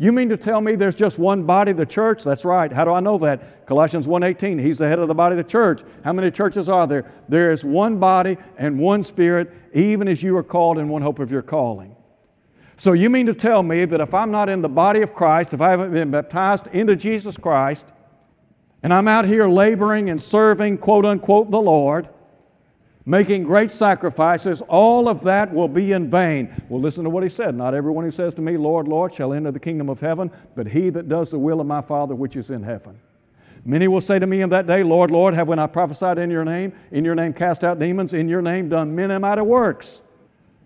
You 0.00 0.12
mean 0.12 0.28
to 0.28 0.36
tell 0.36 0.60
me 0.60 0.76
there's 0.76 0.94
just 0.94 1.18
one 1.18 1.42
body, 1.42 1.72
the 1.72 1.84
church? 1.84 2.22
That's 2.22 2.44
right. 2.44 2.72
How 2.72 2.84
do 2.84 2.92
I 2.92 3.00
know 3.00 3.18
that? 3.18 3.66
Colossians 3.66 4.06
1:18. 4.06 4.58
He's 4.58 4.78
the 4.78 4.88
head 4.88 5.00
of 5.00 5.08
the 5.08 5.14
body 5.14 5.32
of 5.32 5.38
the 5.38 5.50
church. 5.50 5.82
How 6.04 6.12
many 6.12 6.30
churches 6.30 6.68
are 6.68 6.86
there? 6.86 7.10
There 7.28 7.50
is 7.50 7.64
one 7.64 7.98
body 7.98 8.38
and 8.56 8.78
one 8.78 9.02
spirit, 9.02 9.52
even 9.74 10.06
as 10.06 10.22
you 10.22 10.36
are 10.36 10.44
called 10.44 10.78
in 10.78 10.88
one 10.88 11.02
hope 11.02 11.18
of 11.18 11.32
your 11.32 11.42
calling. 11.42 11.96
So 12.76 12.92
you 12.92 13.10
mean 13.10 13.26
to 13.26 13.34
tell 13.34 13.64
me 13.64 13.84
that 13.86 14.00
if 14.00 14.14
I'm 14.14 14.30
not 14.30 14.48
in 14.48 14.62
the 14.62 14.68
body 14.68 15.02
of 15.02 15.12
Christ, 15.12 15.52
if 15.52 15.60
I 15.60 15.70
haven't 15.70 15.92
been 15.92 16.12
baptized 16.12 16.68
into 16.68 16.94
Jesus 16.94 17.36
Christ, 17.36 17.86
and 18.84 18.94
I'm 18.94 19.08
out 19.08 19.24
here 19.24 19.48
laboring 19.48 20.10
and 20.10 20.22
serving, 20.22 20.78
quote 20.78 21.04
unquote, 21.04 21.50
the 21.50 21.60
Lord, 21.60 22.08
making 23.08 23.42
great 23.42 23.70
sacrifices, 23.70 24.60
all 24.68 25.08
of 25.08 25.22
that 25.22 25.50
will 25.50 25.66
be 25.66 25.92
in 25.92 26.06
vain. 26.06 26.54
Well, 26.68 26.78
listen 26.78 27.04
to 27.04 27.10
what 27.10 27.22
he 27.22 27.30
said. 27.30 27.54
Not 27.54 27.72
everyone 27.72 28.04
who 28.04 28.10
says 28.10 28.34
to 28.34 28.42
me, 28.42 28.58
Lord, 28.58 28.86
Lord, 28.86 29.14
shall 29.14 29.32
enter 29.32 29.50
the 29.50 29.58
kingdom 29.58 29.88
of 29.88 29.98
heaven, 29.98 30.30
but 30.54 30.68
he 30.68 30.90
that 30.90 31.08
does 31.08 31.30
the 31.30 31.38
will 31.38 31.58
of 31.58 31.66
my 31.66 31.80
Father 31.80 32.14
which 32.14 32.36
is 32.36 32.50
in 32.50 32.62
heaven. 32.62 33.00
Many 33.64 33.88
will 33.88 34.02
say 34.02 34.18
to 34.18 34.26
me 34.26 34.42
in 34.42 34.50
that 34.50 34.66
day, 34.66 34.82
Lord, 34.82 35.10
Lord, 35.10 35.32
have 35.32 35.48
we 35.48 35.56
not 35.56 35.72
prophesied 35.72 36.18
in 36.18 36.30
your 36.30 36.44
name? 36.44 36.74
In 36.90 37.02
your 37.02 37.14
name 37.14 37.32
cast 37.32 37.64
out 37.64 37.78
demons? 37.78 38.12
In 38.12 38.28
your 38.28 38.42
name 38.42 38.68
done 38.68 38.94
many 38.94 39.18
mighty 39.18 39.40
works? 39.40 40.02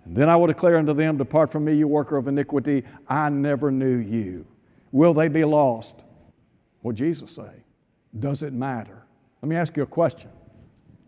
And 0.04 0.16
then 0.16 0.28
I 0.28 0.34
will 0.34 0.48
declare 0.48 0.78
unto 0.78 0.94
them, 0.94 1.16
Depart 1.16 1.52
from 1.52 1.64
me, 1.64 1.74
you 1.76 1.86
worker 1.86 2.16
of 2.16 2.26
iniquity, 2.26 2.82
I 3.08 3.28
never 3.30 3.70
knew 3.70 3.98
you. 3.98 4.46
Will 4.90 5.14
they 5.14 5.28
be 5.28 5.44
lost? 5.44 6.02
What 6.80 6.96
Jesus 6.96 7.30
say? 7.30 7.62
Does 8.18 8.42
it 8.42 8.52
matter? 8.52 9.04
Let 9.40 9.48
me 9.48 9.54
ask 9.54 9.76
you 9.76 9.84
a 9.84 9.86
question. 9.86 10.30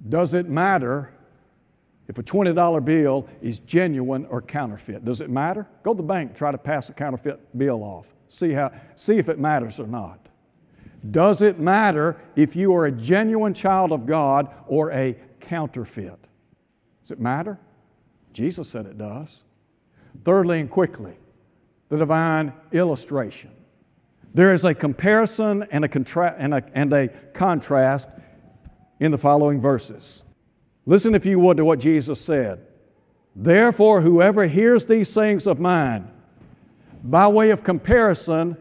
Does 0.08 0.34
it 0.34 0.48
matter 0.48 1.13
if 2.08 2.18
a 2.18 2.22
$20 2.22 2.84
bill 2.84 3.26
is 3.40 3.60
genuine 3.60 4.26
or 4.26 4.42
counterfeit. 4.42 5.04
Does 5.04 5.20
it 5.20 5.30
matter? 5.30 5.66
Go 5.82 5.94
to 5.94 5.96
the 5.96 6.02
bank, 6.02 6.34
try 6.34 6.52
to 6.52 6.58
pass 6.58 6.88
a 6.88 6.92
counterfeit 6.92 7.56
bill 7.56 7.82
off. 7.82 8.06
See, 8.28 8.52
how, 8.52 8.72
see 8.96 9.16
if 9.16 9.28
it 9.28 9.38
matters 9.38 9.78
or 9.78 9.86
not. 9.86 10.28
Does 11.10 11.42
it 11.42 11.58
matter 11.58 12.16
if 12.34 12.56
you 12.56 12.74
are 12.74 12.86
a 12.86 12.92
genuine 12.92 13.54
child 13.54 13.92
of 13.92 14.06
God 14.06 14.48
or 14.66 14.90
a 14.92 15.16
counterfeit? 15.40 16.28
Does 17.02 17.10
it 17.10 17.20
matter? 17.20 17.58
Jesus 18.32 18.68
said 18.68 18.86
it 18.86 18.98
does. 18.98 19.44
Thirdly 20.24 20.60
and 20.60 20.70
quickly, 20.70 21.14
the 21.88 21.98
divine 21.98 22.52
illustration. 22.72 23.50
There 24.32 24.52
is 24.52 24.64
a 24.64 24.74
comparison 24.74 25.66
and 25.70 25.84
a, 25.84 25.88
contra- 25.88 26.34
and 26.36 26.54
a, 26.54 26.64
and 26.74 26.92
a 26.92 27.08
contrast 27.34 28.08
in 28.98 29.12
the 29.12 29.18
following 29.18 29.60
verses. 29.60 30.24
Listen, 30.86 31.14
if 31.14 31.24
you 31.24 31.38
would, 31.38 31.56
to 31.56 31.64
what 31.64 31.78
Jesus 31.78 32.20
said. 32.20 32.66
Therefore, 33.34 34.00
whoever 34.00 34.46
hears 34.46 34.84
these 34.86 35.12
things 35.12 35.46
of 35.46 35.58
mine, 35.58 36.10
by 37.02 37.26
way 37.28 37.50
of 37.50 37.64
comparison, 37.64 38.56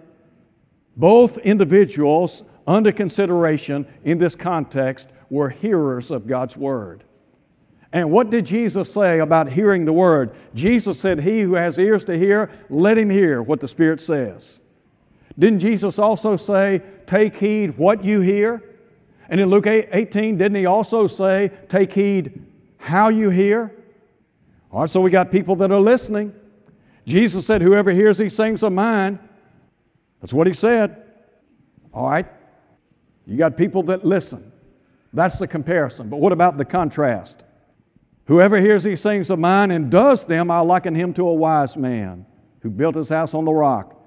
both 0.96 1.38
individuals 1.40 2.44
under 2.66 2.92
consideration 2.92 3.86
in 4.04 4.18
this 4.18 4.36
context 4.36 5.10
were 5.30 5.50
hearers 5.50 6.12
of 6.12 6.28
God's 6.28 6.56
Word. 6.56 7.04
And 7.92 8.10
what 8.10 8.32
did 8.32 8.46
Jesus 8.46 8.92
say 8.92 9.20
about 9.20 9.50
hearing 9.50 9.86
the 9.86 9.94
Word? 9.94 10.36
Jesus 10.56 11.00
said, 11.00 11.22
He 11.22 11.42
who 11.42 11.54
has 11.54 11.78
ears 11.78 12.04
to 12.06 12.18
hear, 12.18 12.50
let 12.70 12.98
him 12.98 13.10
hear 13.10 13.42
what 13.42 13.60
the 13.60 13.68
Spirit 13.68 14.02
says. 14.02 14.62
Didn't 15.38 15.60
Jesus 15.60 16.00
also 16.00 16.36
say, 16.36 16.82
Take 17.06 17.36
heed 17.36 17.78
what 17.78 18.04
you 18.04 18.22
hear? 18.22 18.64
And 19.30 19.40
in 19.40 19.50
Luke 19.50 19.68
18, 19.68 20.38
didn't 20.38 20.56
he 20.56 20.66
also 20.66 21.08
say, 21.08 21.52
Take 21.70 21.94
heed 21.94 22.46
how 22.78 23.10
you 23.10 23.30
hear? 23.30 23.72
All 24.72 24.82
right, 24.82 24.90
so 24.90 25.02
we 25.02 25.12
got 25.12 25.32
people 25.32 25.56
that 25.58 25.72
are 25.72 25.80
listening. 25.80 26.34
Jesus 27.06 27.46
said, 27.46 27.62
Whoever 27.62 27.92
hears 27.92 28.18
these 28.18 28.36
things 28.36 28.64
of 28.64 28.74
mine, 28.74 29.20
that's 30.20 30.34
what 30.34 30.48
he 30.48 30.54
said. 30.54 31.04
All 31.94 32.10
right, 32.10 32.26
you 33.26 33.38
got 33.38 33.56
people 33.56 33.84
that 33.84 34.04
listen. 34.04 34.52
That's 35.14 35.38
the 35.38 35.48
comparison. 35.48 36.10
But 36.10 36.20
what 36.20 36.32
about 36.32 36.58
the 36.58 36.66
contrast? 36.66 37.44
Whoever 38.26 38.58
hears 38.58 38.84
these 38.84 39.04
things 39.04 39.30
of 39.30 39.38
mine 39.38 39.70
and 39.70 39.92
does 39.92 40.26
them, 40.26 40.50
I'll 40.50 40.66
liken 40.66 40.96
him 40.96 41.14
to 41.16 41.28
a 41.28 41.34
wise 41.34 41.78
man 41.78 42.26
who 42.62 42.70
built 42.70 42.96
his 42.96 43.10
house 43.10 43.34
on 43.34 43.46
the 43.46 43.54
rock. 43.54 44.03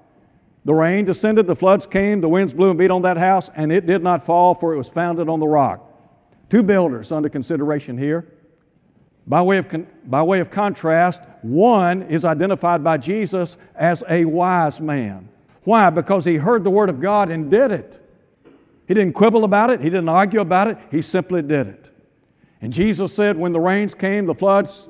The 0.66 0.74
rain 0.74 1.05
descended, 1.05 1.46
the 1.46 1.55
floods 1.55 1.87
came, 1.87 2.20
the 2.20 2.29
winds 2.29 2.52
blew 2.52 2.70
and 2.70 2.79
beat 2.79 2.90
on 2.90 3.02
that 3.02 3.16
house, 3.16 3.48
and 3.55 3.70
it 3.70 3.87
did 3.87 4.02
not 4.02 4.26
fall, 4.26 4.52
for 4.52 4.74
it 4.74 4.76
was 4.76 4.88
founded 4.88 5.29
on 5.29 5.38
the 5.38 5.46
rock. 5.46 5.88
Two 6.50 6.64
builders 6.64 7.12
under 7.12 7.29
consideration 7.29 7.96
here. 7.96 8.26
By 9.29 9.42
way, 9.42 9.59
of 9.59 9.68
con- 9.68 9.87
by 10.05 10.24
way 10.24 10.40
of 10.40 10.50
contrast, 10.50 11.22
one 11.42 12.02
is 12.02 12.24
identified 12.24 12.83
by 12.83 12.96
Jesus 12.96 13.57
as 13.76 14.02
a 14.09 14.24
wise 14.24 14.81
man. 14.81 15.29
Why? 15.62 15.88
Because 15.90 16.24
he 16.24 16.35
heard 16.35 16.64
the 16.64 16.70
Word 16.70 16.88
of 16.88 17.00
God 17.00 17.31
and 17.31 17.48
did 17.48 17.70
it. 17.70 18.00
He 18.88 18.94
didn't 18.94 19.14
quibble 19.14 19.44
about 19.44 19.70
it, 19.70 19.81
he 19.81 19.88
didn't 19.88 20.09
argue 20.09 20.40
about 20.40 20.66
it, 20.66 20.79
he 20.90 21.00
simply 21.00 21.42
did 21.42 21.68
it. 21.68 21.90
And 22.61 22.72
Jesus 22.72 23.14
said, 23.14 23.37
when 23.37 23.52
the 23.52 23.61
rains 23.61 23.94
came, 23.94 24.26
the 24.26 24.35
floods, 24.35 24.88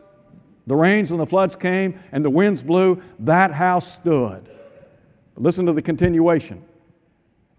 the 0.66 0.76
rains 0.76 1.10
and 1.10 1.20
the 1.20 1.26
floods 1.26 1.54
came, 1.54 2.00
and 2.12 2.24
the 2.24 2.30
winds 2.30 2.62
blew, 2.62 3.02
that 3.18 3.52
house 3.52 3.92
stood. 3.92 4.55
But 5.36 5.44
listen 5.44 5.66
to 5.66 5.74
the 5.74 5.82
continuation. 5.82 6.64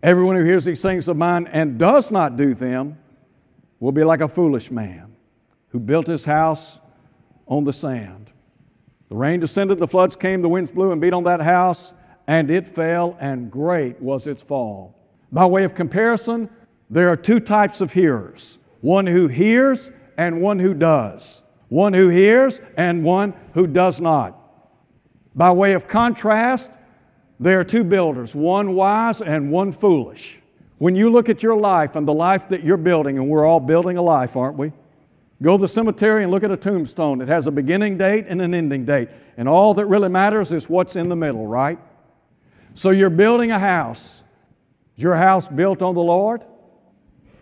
Everyone 0.01 0.35
who 0.35 0.43
hears 0.43 0.65
these 0.65 0.81
things 0.81 1.07
of 1.07 1.15
mine 1.15 1.47
and 1.47 1.77
does 1.77 2.11
not 2.11 2.35
do 2.35 2.55
them 2.55 2.97
will 3.79 3.91
be 3.91 4.03
like 4.03 4.19
a 4.19 4.27
foolish 4.27 4.71
man 4.71 5.15
who 5.69 5.79
built 5.79 6.07
his 6.07 6.25
house 6.25 6.79
on 7.47 7.65
the 7.65 7.73
sand. 7.73 8.31
The 9.09 9.15
rain 9.15 9.39
descended, 9.39 9.77
the 9.77 9.87
floods 9.87 10.15
came, 10.15 10.41
the 10.41 10.49
winds 10.49 10.71
blew 10.71 10.91
and 10.91 10.99
beat 10.99 11.13
on 11.13 11.23
that 11.25 11.39
house, 11.41 11.93
and 12.25 12.49
it 12.49 12.67
fell, 12.67 13.15
and 13.19 13.51
great 13.51 14.01
was 14.01 14.25
its 14.25 14.41
fall. 14.41 14.99
By 15.31 15.45
way 15.45 15.63
of 15.63 15.75
comparison, 15.75 16.49
there 16.89 17.09
are 17.09 17.15
two 17.15 17.39
types 17.39 17.79
of 17.79 17.93
hearers 17.93 18.57
one 18.81 19.05
who 19.05 19.27
hears 19.27 19.91
and 20.17 20.41
one 20.41 20.57
who 20.57 20.73
does, 20.73 21.43
one 21.69 21.93
who 21.93 22.09
hears 22.09 22.59
and 22.75 23.03
one 23.03 23.35
who 23.53 23.67
does 23.67 24.01
not. 24.01 24.35
By 25.35 25.51
way 25.51 25.73
of 25.73 25.87
contrast, 25.87 26.71
there 27.39 27.59
are 27.59 27.63
two 27.63 27.83
builders, 27.83 28.33
one 28.33 28.73
wise 28.73 29.21
and 29.21 29.51
one 29.51 29.71
foolish. 29.71 30.39
When 30.79 30.95
you 30.95 31.09
look 31.09 31.29
at 31.29 31.43
your 31.43 31.57
life 31.57 31.95
and 31.95 32.07
the 32.07 32.13
life 32.13 32.49
that 32.49 32.63
you're 32.63 32.77
building, 32.77 33.17
and 33.17 33.27
we're 33.29 33.45
all 33.45 33.59
building 33.59 33.97
a 33.97 34.01
life, 34.01 34.35
aren't 34.35 34.57
we? 34.57 34.71
Go 35.41 35.57
to 35.57 35.61
the 35.61 35.67
cemetery 35.67 36.23
and 36.23 36.31
look 36.31 36.43
at 36.43 36.51
a 36.51 36.57
tombstone. 36.57 37.21
It 37.21 37.27
has 37.27 37.45
a 37.45 37.51
beginning 37.51 37.97
date 37.97 38.25
and 38.27 38.41
an 38.41 38.53
ending 38.53 38.85
date. 38.85 39.09
And 39.37 39.47
all 39.47 39.75
that 39.75 39.85
really 39.85 40.09
matters 40.09 40.51
is 40.51 40.67
what's 40.67 40.95
in 40.95 41.09
the 41.09 41.15
middle, 41.15 41.45
right? 41.45 41.79
So 42.73 42.89
you're 42.89 43.11
building 43.11 43.51
a 43.51 43.59
house. 43.59 44.23
Is 44.95 45.03
your 45.03 45.15
house 45.15 45.47
built 45.47 45.83
on 45.83 45.93
the 45.93 46.01
Lord? 46.01 46.43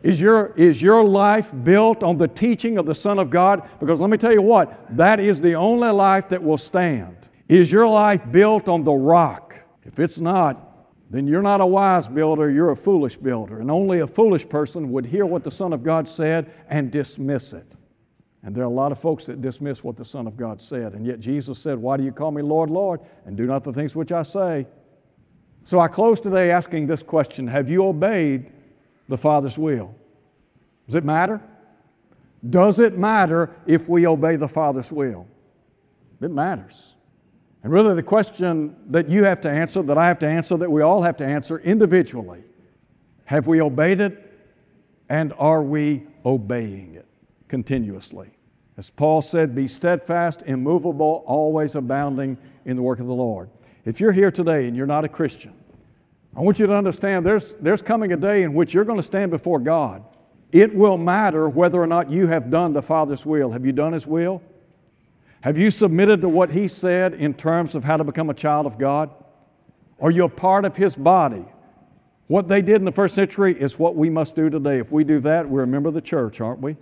Is 0.04 0.22
your, 0.22 0.54
is 0.56 0.82
your 0.82 1.04
life 1.04 1.52
built 1.64 2.04
on 2.04 2.18
the 2.18 2.28
teaching 2.28 2.78
of 2.78 2.86
the 2.86 2.94
Son 2.94 3.18
of 3.18 3.30
God? 3.30 3.68
Because 3.80 4.02
let 4.02 4.10
me 4.10 4.18
tell 4.18 4.34
you 4.34 4.42
what, 4.42 4.98
that 4.98 5.20
is 5.20 5.42
the 5.42 5.56
only 5.56 5.90
life 5.90 6.30
that 6.30 6.44
will 6.44 6.58
stand. 6.58 7.16
Is 7.48 7.72
your 7.72 7.88
life 7.88 8.22
built 8.30 8.70
on 8.70 8.84
the 8.84 8.94
rock? 8.94 9.45
If 9.86 10.00
it's 10.00 10.20
not, 10.20 10.72
then 11.10 11.28
you're 11.28 11.42
not 11.42 11.62
a 11.62 11.66
wise 11.66 12.08
builder, 12.08 12.50
you're 12.50 12.72
a 12.72 12.76
foolish 12.76 13.16
builder. 13.16 13.60
And 13.60 13.70
only 13.70 14.00
a 14.00 14.08
foolish 14.08 14.48
person 14.50 14.92
would 14.92 15.06
hear 15.06 15.26
what 15.26 15.44
the 15.44 15.52
Son 15.52 15.72
of 15.72 15.84
God 15.84 16.08
said 16.08 16.52
and 16.68 16.92
dismiss 16.92 17.54
it. 17.54 17.76
And 18.44 18.56
there 18.56 18.64
are 18.64 18.68
a 18.68 18.74
lot 18.74 18.92
of 18.92 19.00
folks 19.00 19.26
that 19.26 19.42
dismiss 19.42 19.84
what 19.84 19.98
the 19.98 20.06
Son 20.06 20.28
of 20.28 20.38
God 20.38 20.62
said. 20.62 20.94
And 20.94 21.06
yet 21.06 21.20
Jesus 21.20 21.58
said, 21.58 21.78
Why 21.78 21.98
do 21.98 22.04
you 22.04 22.12
call 22.12 22.32
me 22.32 22.42
Lord, 22.42 22.70
Lord, 22.70 23.02
and 23.26 23.38
do 23.38 23.46
not 23.46 23.64
the 23.64 23.74
things 23.74 23.96
which 23.96 24.12
I 24.12 24.24
say? 24.24 24.68
So 25.64 25.80
I 25.80 25.88
close 25.88 26.20
today 26.20 26.52
asking 26.52 26.86
this 26.86 27.02
question 27.02 27.48
Have 27.48 27.70
you 27.70 27.86
obeyed 27.86 28.52
the 29.08 29.18
Father's 29.18 29.58
will? 29.58 29.96
Does 30.86 30.96
it 30.96 31.04
matter? 31.04 31.42
Does 32.48 32.80
it 32.80 32.98
matter 32.98 33.52
if 33.66 33.90
we 33.90 34.06
obey 34.06 34.36
the 34.36 34.48
Father's 34.48 34.92
will? 34.92 35.28
It 36.22 36.32
matters. 36.32 36.96
And 37.66 37.74
really, 37.74 37.96
the 37.96 38.04
question 38.04 38.76
that 38.92 39.10
you 39.10 39.24
have 39.24 39.42
to 39.42 39.50
answer, 39.50 39.82
that 39.82 39.98
I 39.98 40.08
have 40.08 40.20
to 40.20 40.28
answer, 40.28 40.56
that 40.56 40.72
we 40.72 40.84
all 40.84 41.02
have 41.02 41.18
to 41.18 41.26
answer 41.26 41.58
individually 41.58 42.44
have 43.24 43.48
we 43.48 43.60
obeyed 43.60 44.02
it 44.02 44.32
and 45.10 45.34
are 45.40 45.64
we 45.64 46.04
obeying 46.24 46.94
it 46.94 47.08
continuously? 47.48 48.30
As 48.78 48.92
Paul 48.92 49.24
said, 49.24 49.56
be 49.56 49.68
steadfast, 49.68 50.44
immovable, 50.46 51.24
always 51.26 51.74
abounding 51.74 52.38
in 52.66 52.76
the 52.76 52.84
work 52.84 53.00
of 53.00 53.08
the 53.08 53.16
Lord. 53.16 53.50
If 53.84 54.00
you're 54.00 54.12
here 54.12 54.30
today 54.30 54.68
and 54.68 54.78
you're 54.78 54.86
not 54.86 55.04
a 55.04 55.10
Christian, 55.10 55.56
I 56.38 56.42
want 56.42 56.60
you 56.60 56.68
to 56.68 56.76
understand 56.76 57.26
there's, 57.26 57.54
there's 57.54 57.82
coming 57.82 58.14
a 58.14 58.18
day 58.18 58.44
in 58.44 58.54
which 58.54 58.76
you're 58.76 58.86
going 58.86 59.00
to 59.00 59.04
stand 59.04 59.32
before 59.32 59.58
God. 59.60 60.04
It 60.52 60.76
will 60.76 61.00
matter 61.00 61.50
whether 61.50 61.82
or 61.82 61.88
not 61.88 62.12
you 62.12 62.28
have 62.28 62.52
done 62.52 62.74
the 62.74 62.84
Father's 62.84 63.26
will. 63.26 63.50
Have 63.50 63.66
you 63.66 63.72
done 63.72 63.94
His 63.94 64.06
will? 64.06 64.44
Have 65.46 65.60
you 65.60 65.70
submitted 65.70 66.22
to 66.22 66.28
what 66.28 66.50
He 66.50 66.68
said 66.68 67.14
in 67.14 67.36
terms 67.36 67.76
of 67.76 67.84
how 67.84 67.98
to 67.98 68.04
become 68.04 68.32
a 68.32 68.34
child 68.34 68.66
of 68.66 68.80
God? 68.80 69.12
Are 70.02 70.10
you 70.10 70.24
a 70.24 70.30
part 70.30 70.66
of 70.66 70.76
His 70.76 70.96
body? 70.96 71.46
What 72.26 72.48
they 72.48 72.64
did 72.64 72.78
in 72.78 72.84
the 72.84 72.92
first 72.92 73.14
century 73.14 73.56
is 73.56 73.78
what 73.78 73.96
we 73.96 74.10
must 74.10 74.36
do 74.36 74.50
today. 74.50 74.80
If 74.80 74.92
we 74.92 75.04
do 75.04 75.20
that, 75.20 75.48
we're 75.48 75.62
a 75.62 75.68
member 75.68 75.88
of 75.88 75.94
the 75.94 76.02
church, 76.02 76.42
aren't 76.42 76.62
we? 76.62 76.76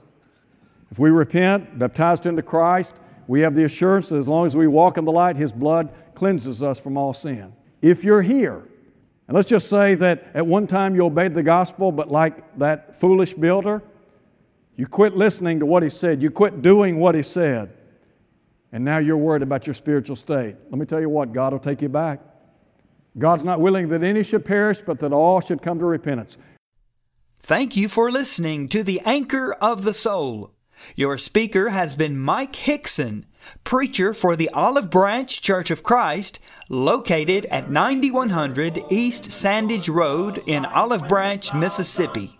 If 0.92 0.98
we 0.98 1.10
repent, 1.10 1.78
baptized 1.78 2.26
into 2.26 2.42
Christ, 2.42 2.96
we 3.28 3.42
have 3.42 3.54
the 3.54 3.66
assurance 3.66 4.08
that 4.08 4.18
as 4.18 4.30
long 4.30 4.46
as 4.46 4.56
we 4.56 4.68
walk 4.68 4.98
in 4.98 5.04
the 5.04 5.12
light, 5.12 5.36
His 5.36 5.52
blood 5.52 5.90
cleanses 6.16 6.64
us 6.64 6.80
from 6.80 6.96
all 6.96 7.12
sin. 7.12 7.52
If 7.82 8.06
you're 8.06 8.22
here, 8.22 8.64
and 9.28 9.36
let's 9.36 9.50
just 9.50 9.70
say 9.70 9.96
that 9.96 10.28
at 10.34 10.48
one 10.48 10.68
time 10.68 10.96
you 10.96 11.06
obeyed 11.06 11.34
the 11.34 11.44
gospel, 11.44 11.92
but 11.92 12.10
like 12.10 12.58
that 12.60 12.96
foolish 12.96 13.34
builder, 13.34 13.84
you 14.78 14.88
quit 14.88 15.18
listening 15.18 15.60
to 15.60 15.66
what 15.66 15.84
He 15.84 15.90
said, 15.90 16.22
you 16.22 16.32
quit 16.32 16.62
doing 16.62 16.98
what 16.98 17.14
He 17.14 17.24
said, 17.24 17.74
and 18.74 18.84
now 18.84 18.98
you're 18.98 19.16
worried 19.16 19.44
about 19.44 19.68
your 19.68 19.76
spiritual 19.76 20.16
state. 20.16 20.56
Let 20.70 20.80
me 20.80 20.86
tell 20.88 21.00
you 21.00 21.08
what, 21.08 21.32
God 21.32 21.54
will 21.54 21.60
take 21.60 21.82
you 21.82 21.90
back. 21.90 22.20
God's 23.18 23.44
not 23.44 23.62
willing 23.62 23.90
that 23.90 24.04
any 24.04 24.24
should 24.24 24.44
perish, 24.44 24.82
but 24.82 24.98
that 25.00 25.14
all 25.14 25.40
should 25.40 25.62
come 25.62 25.78
to 25.78 25.86
repentance. 25.86 26.38
Thank 27.40 27.78
you 27.78 27.88
for 27.88 28.12
listening 28.12 28.68
to 28.70 28.84
the 28.84 29.00
Anchor 29.06 29.54
of 29.54 29.84
the 29.84 29.94
Soul. 29.94 30.52
Your 30.96 31.18
speaker 31.18 31.70
has 31.70 31.96
been 31.96 32.20
Mike 32.20 32.56
Hickson, 32.56 33.26
preacher 33.64 34.14
for 34.14 34.36
the 34.36 34.50
Olive 34.50 34.90
Branch 34.90 35.42
Church 35.42 35.72
of 35.72 35.84
Christ, 35.84 36.42
located 36.70 37.46
at 37.48 37.72
9100 37.72 38.86
East 38.90 39.32
Sandidge 39.32 39.90
Road 39.90 40.44
in 40.46 40.66
Olive 40.66 41.08
Branch, 41.08 41.54
Mississippi. 41.54 42.38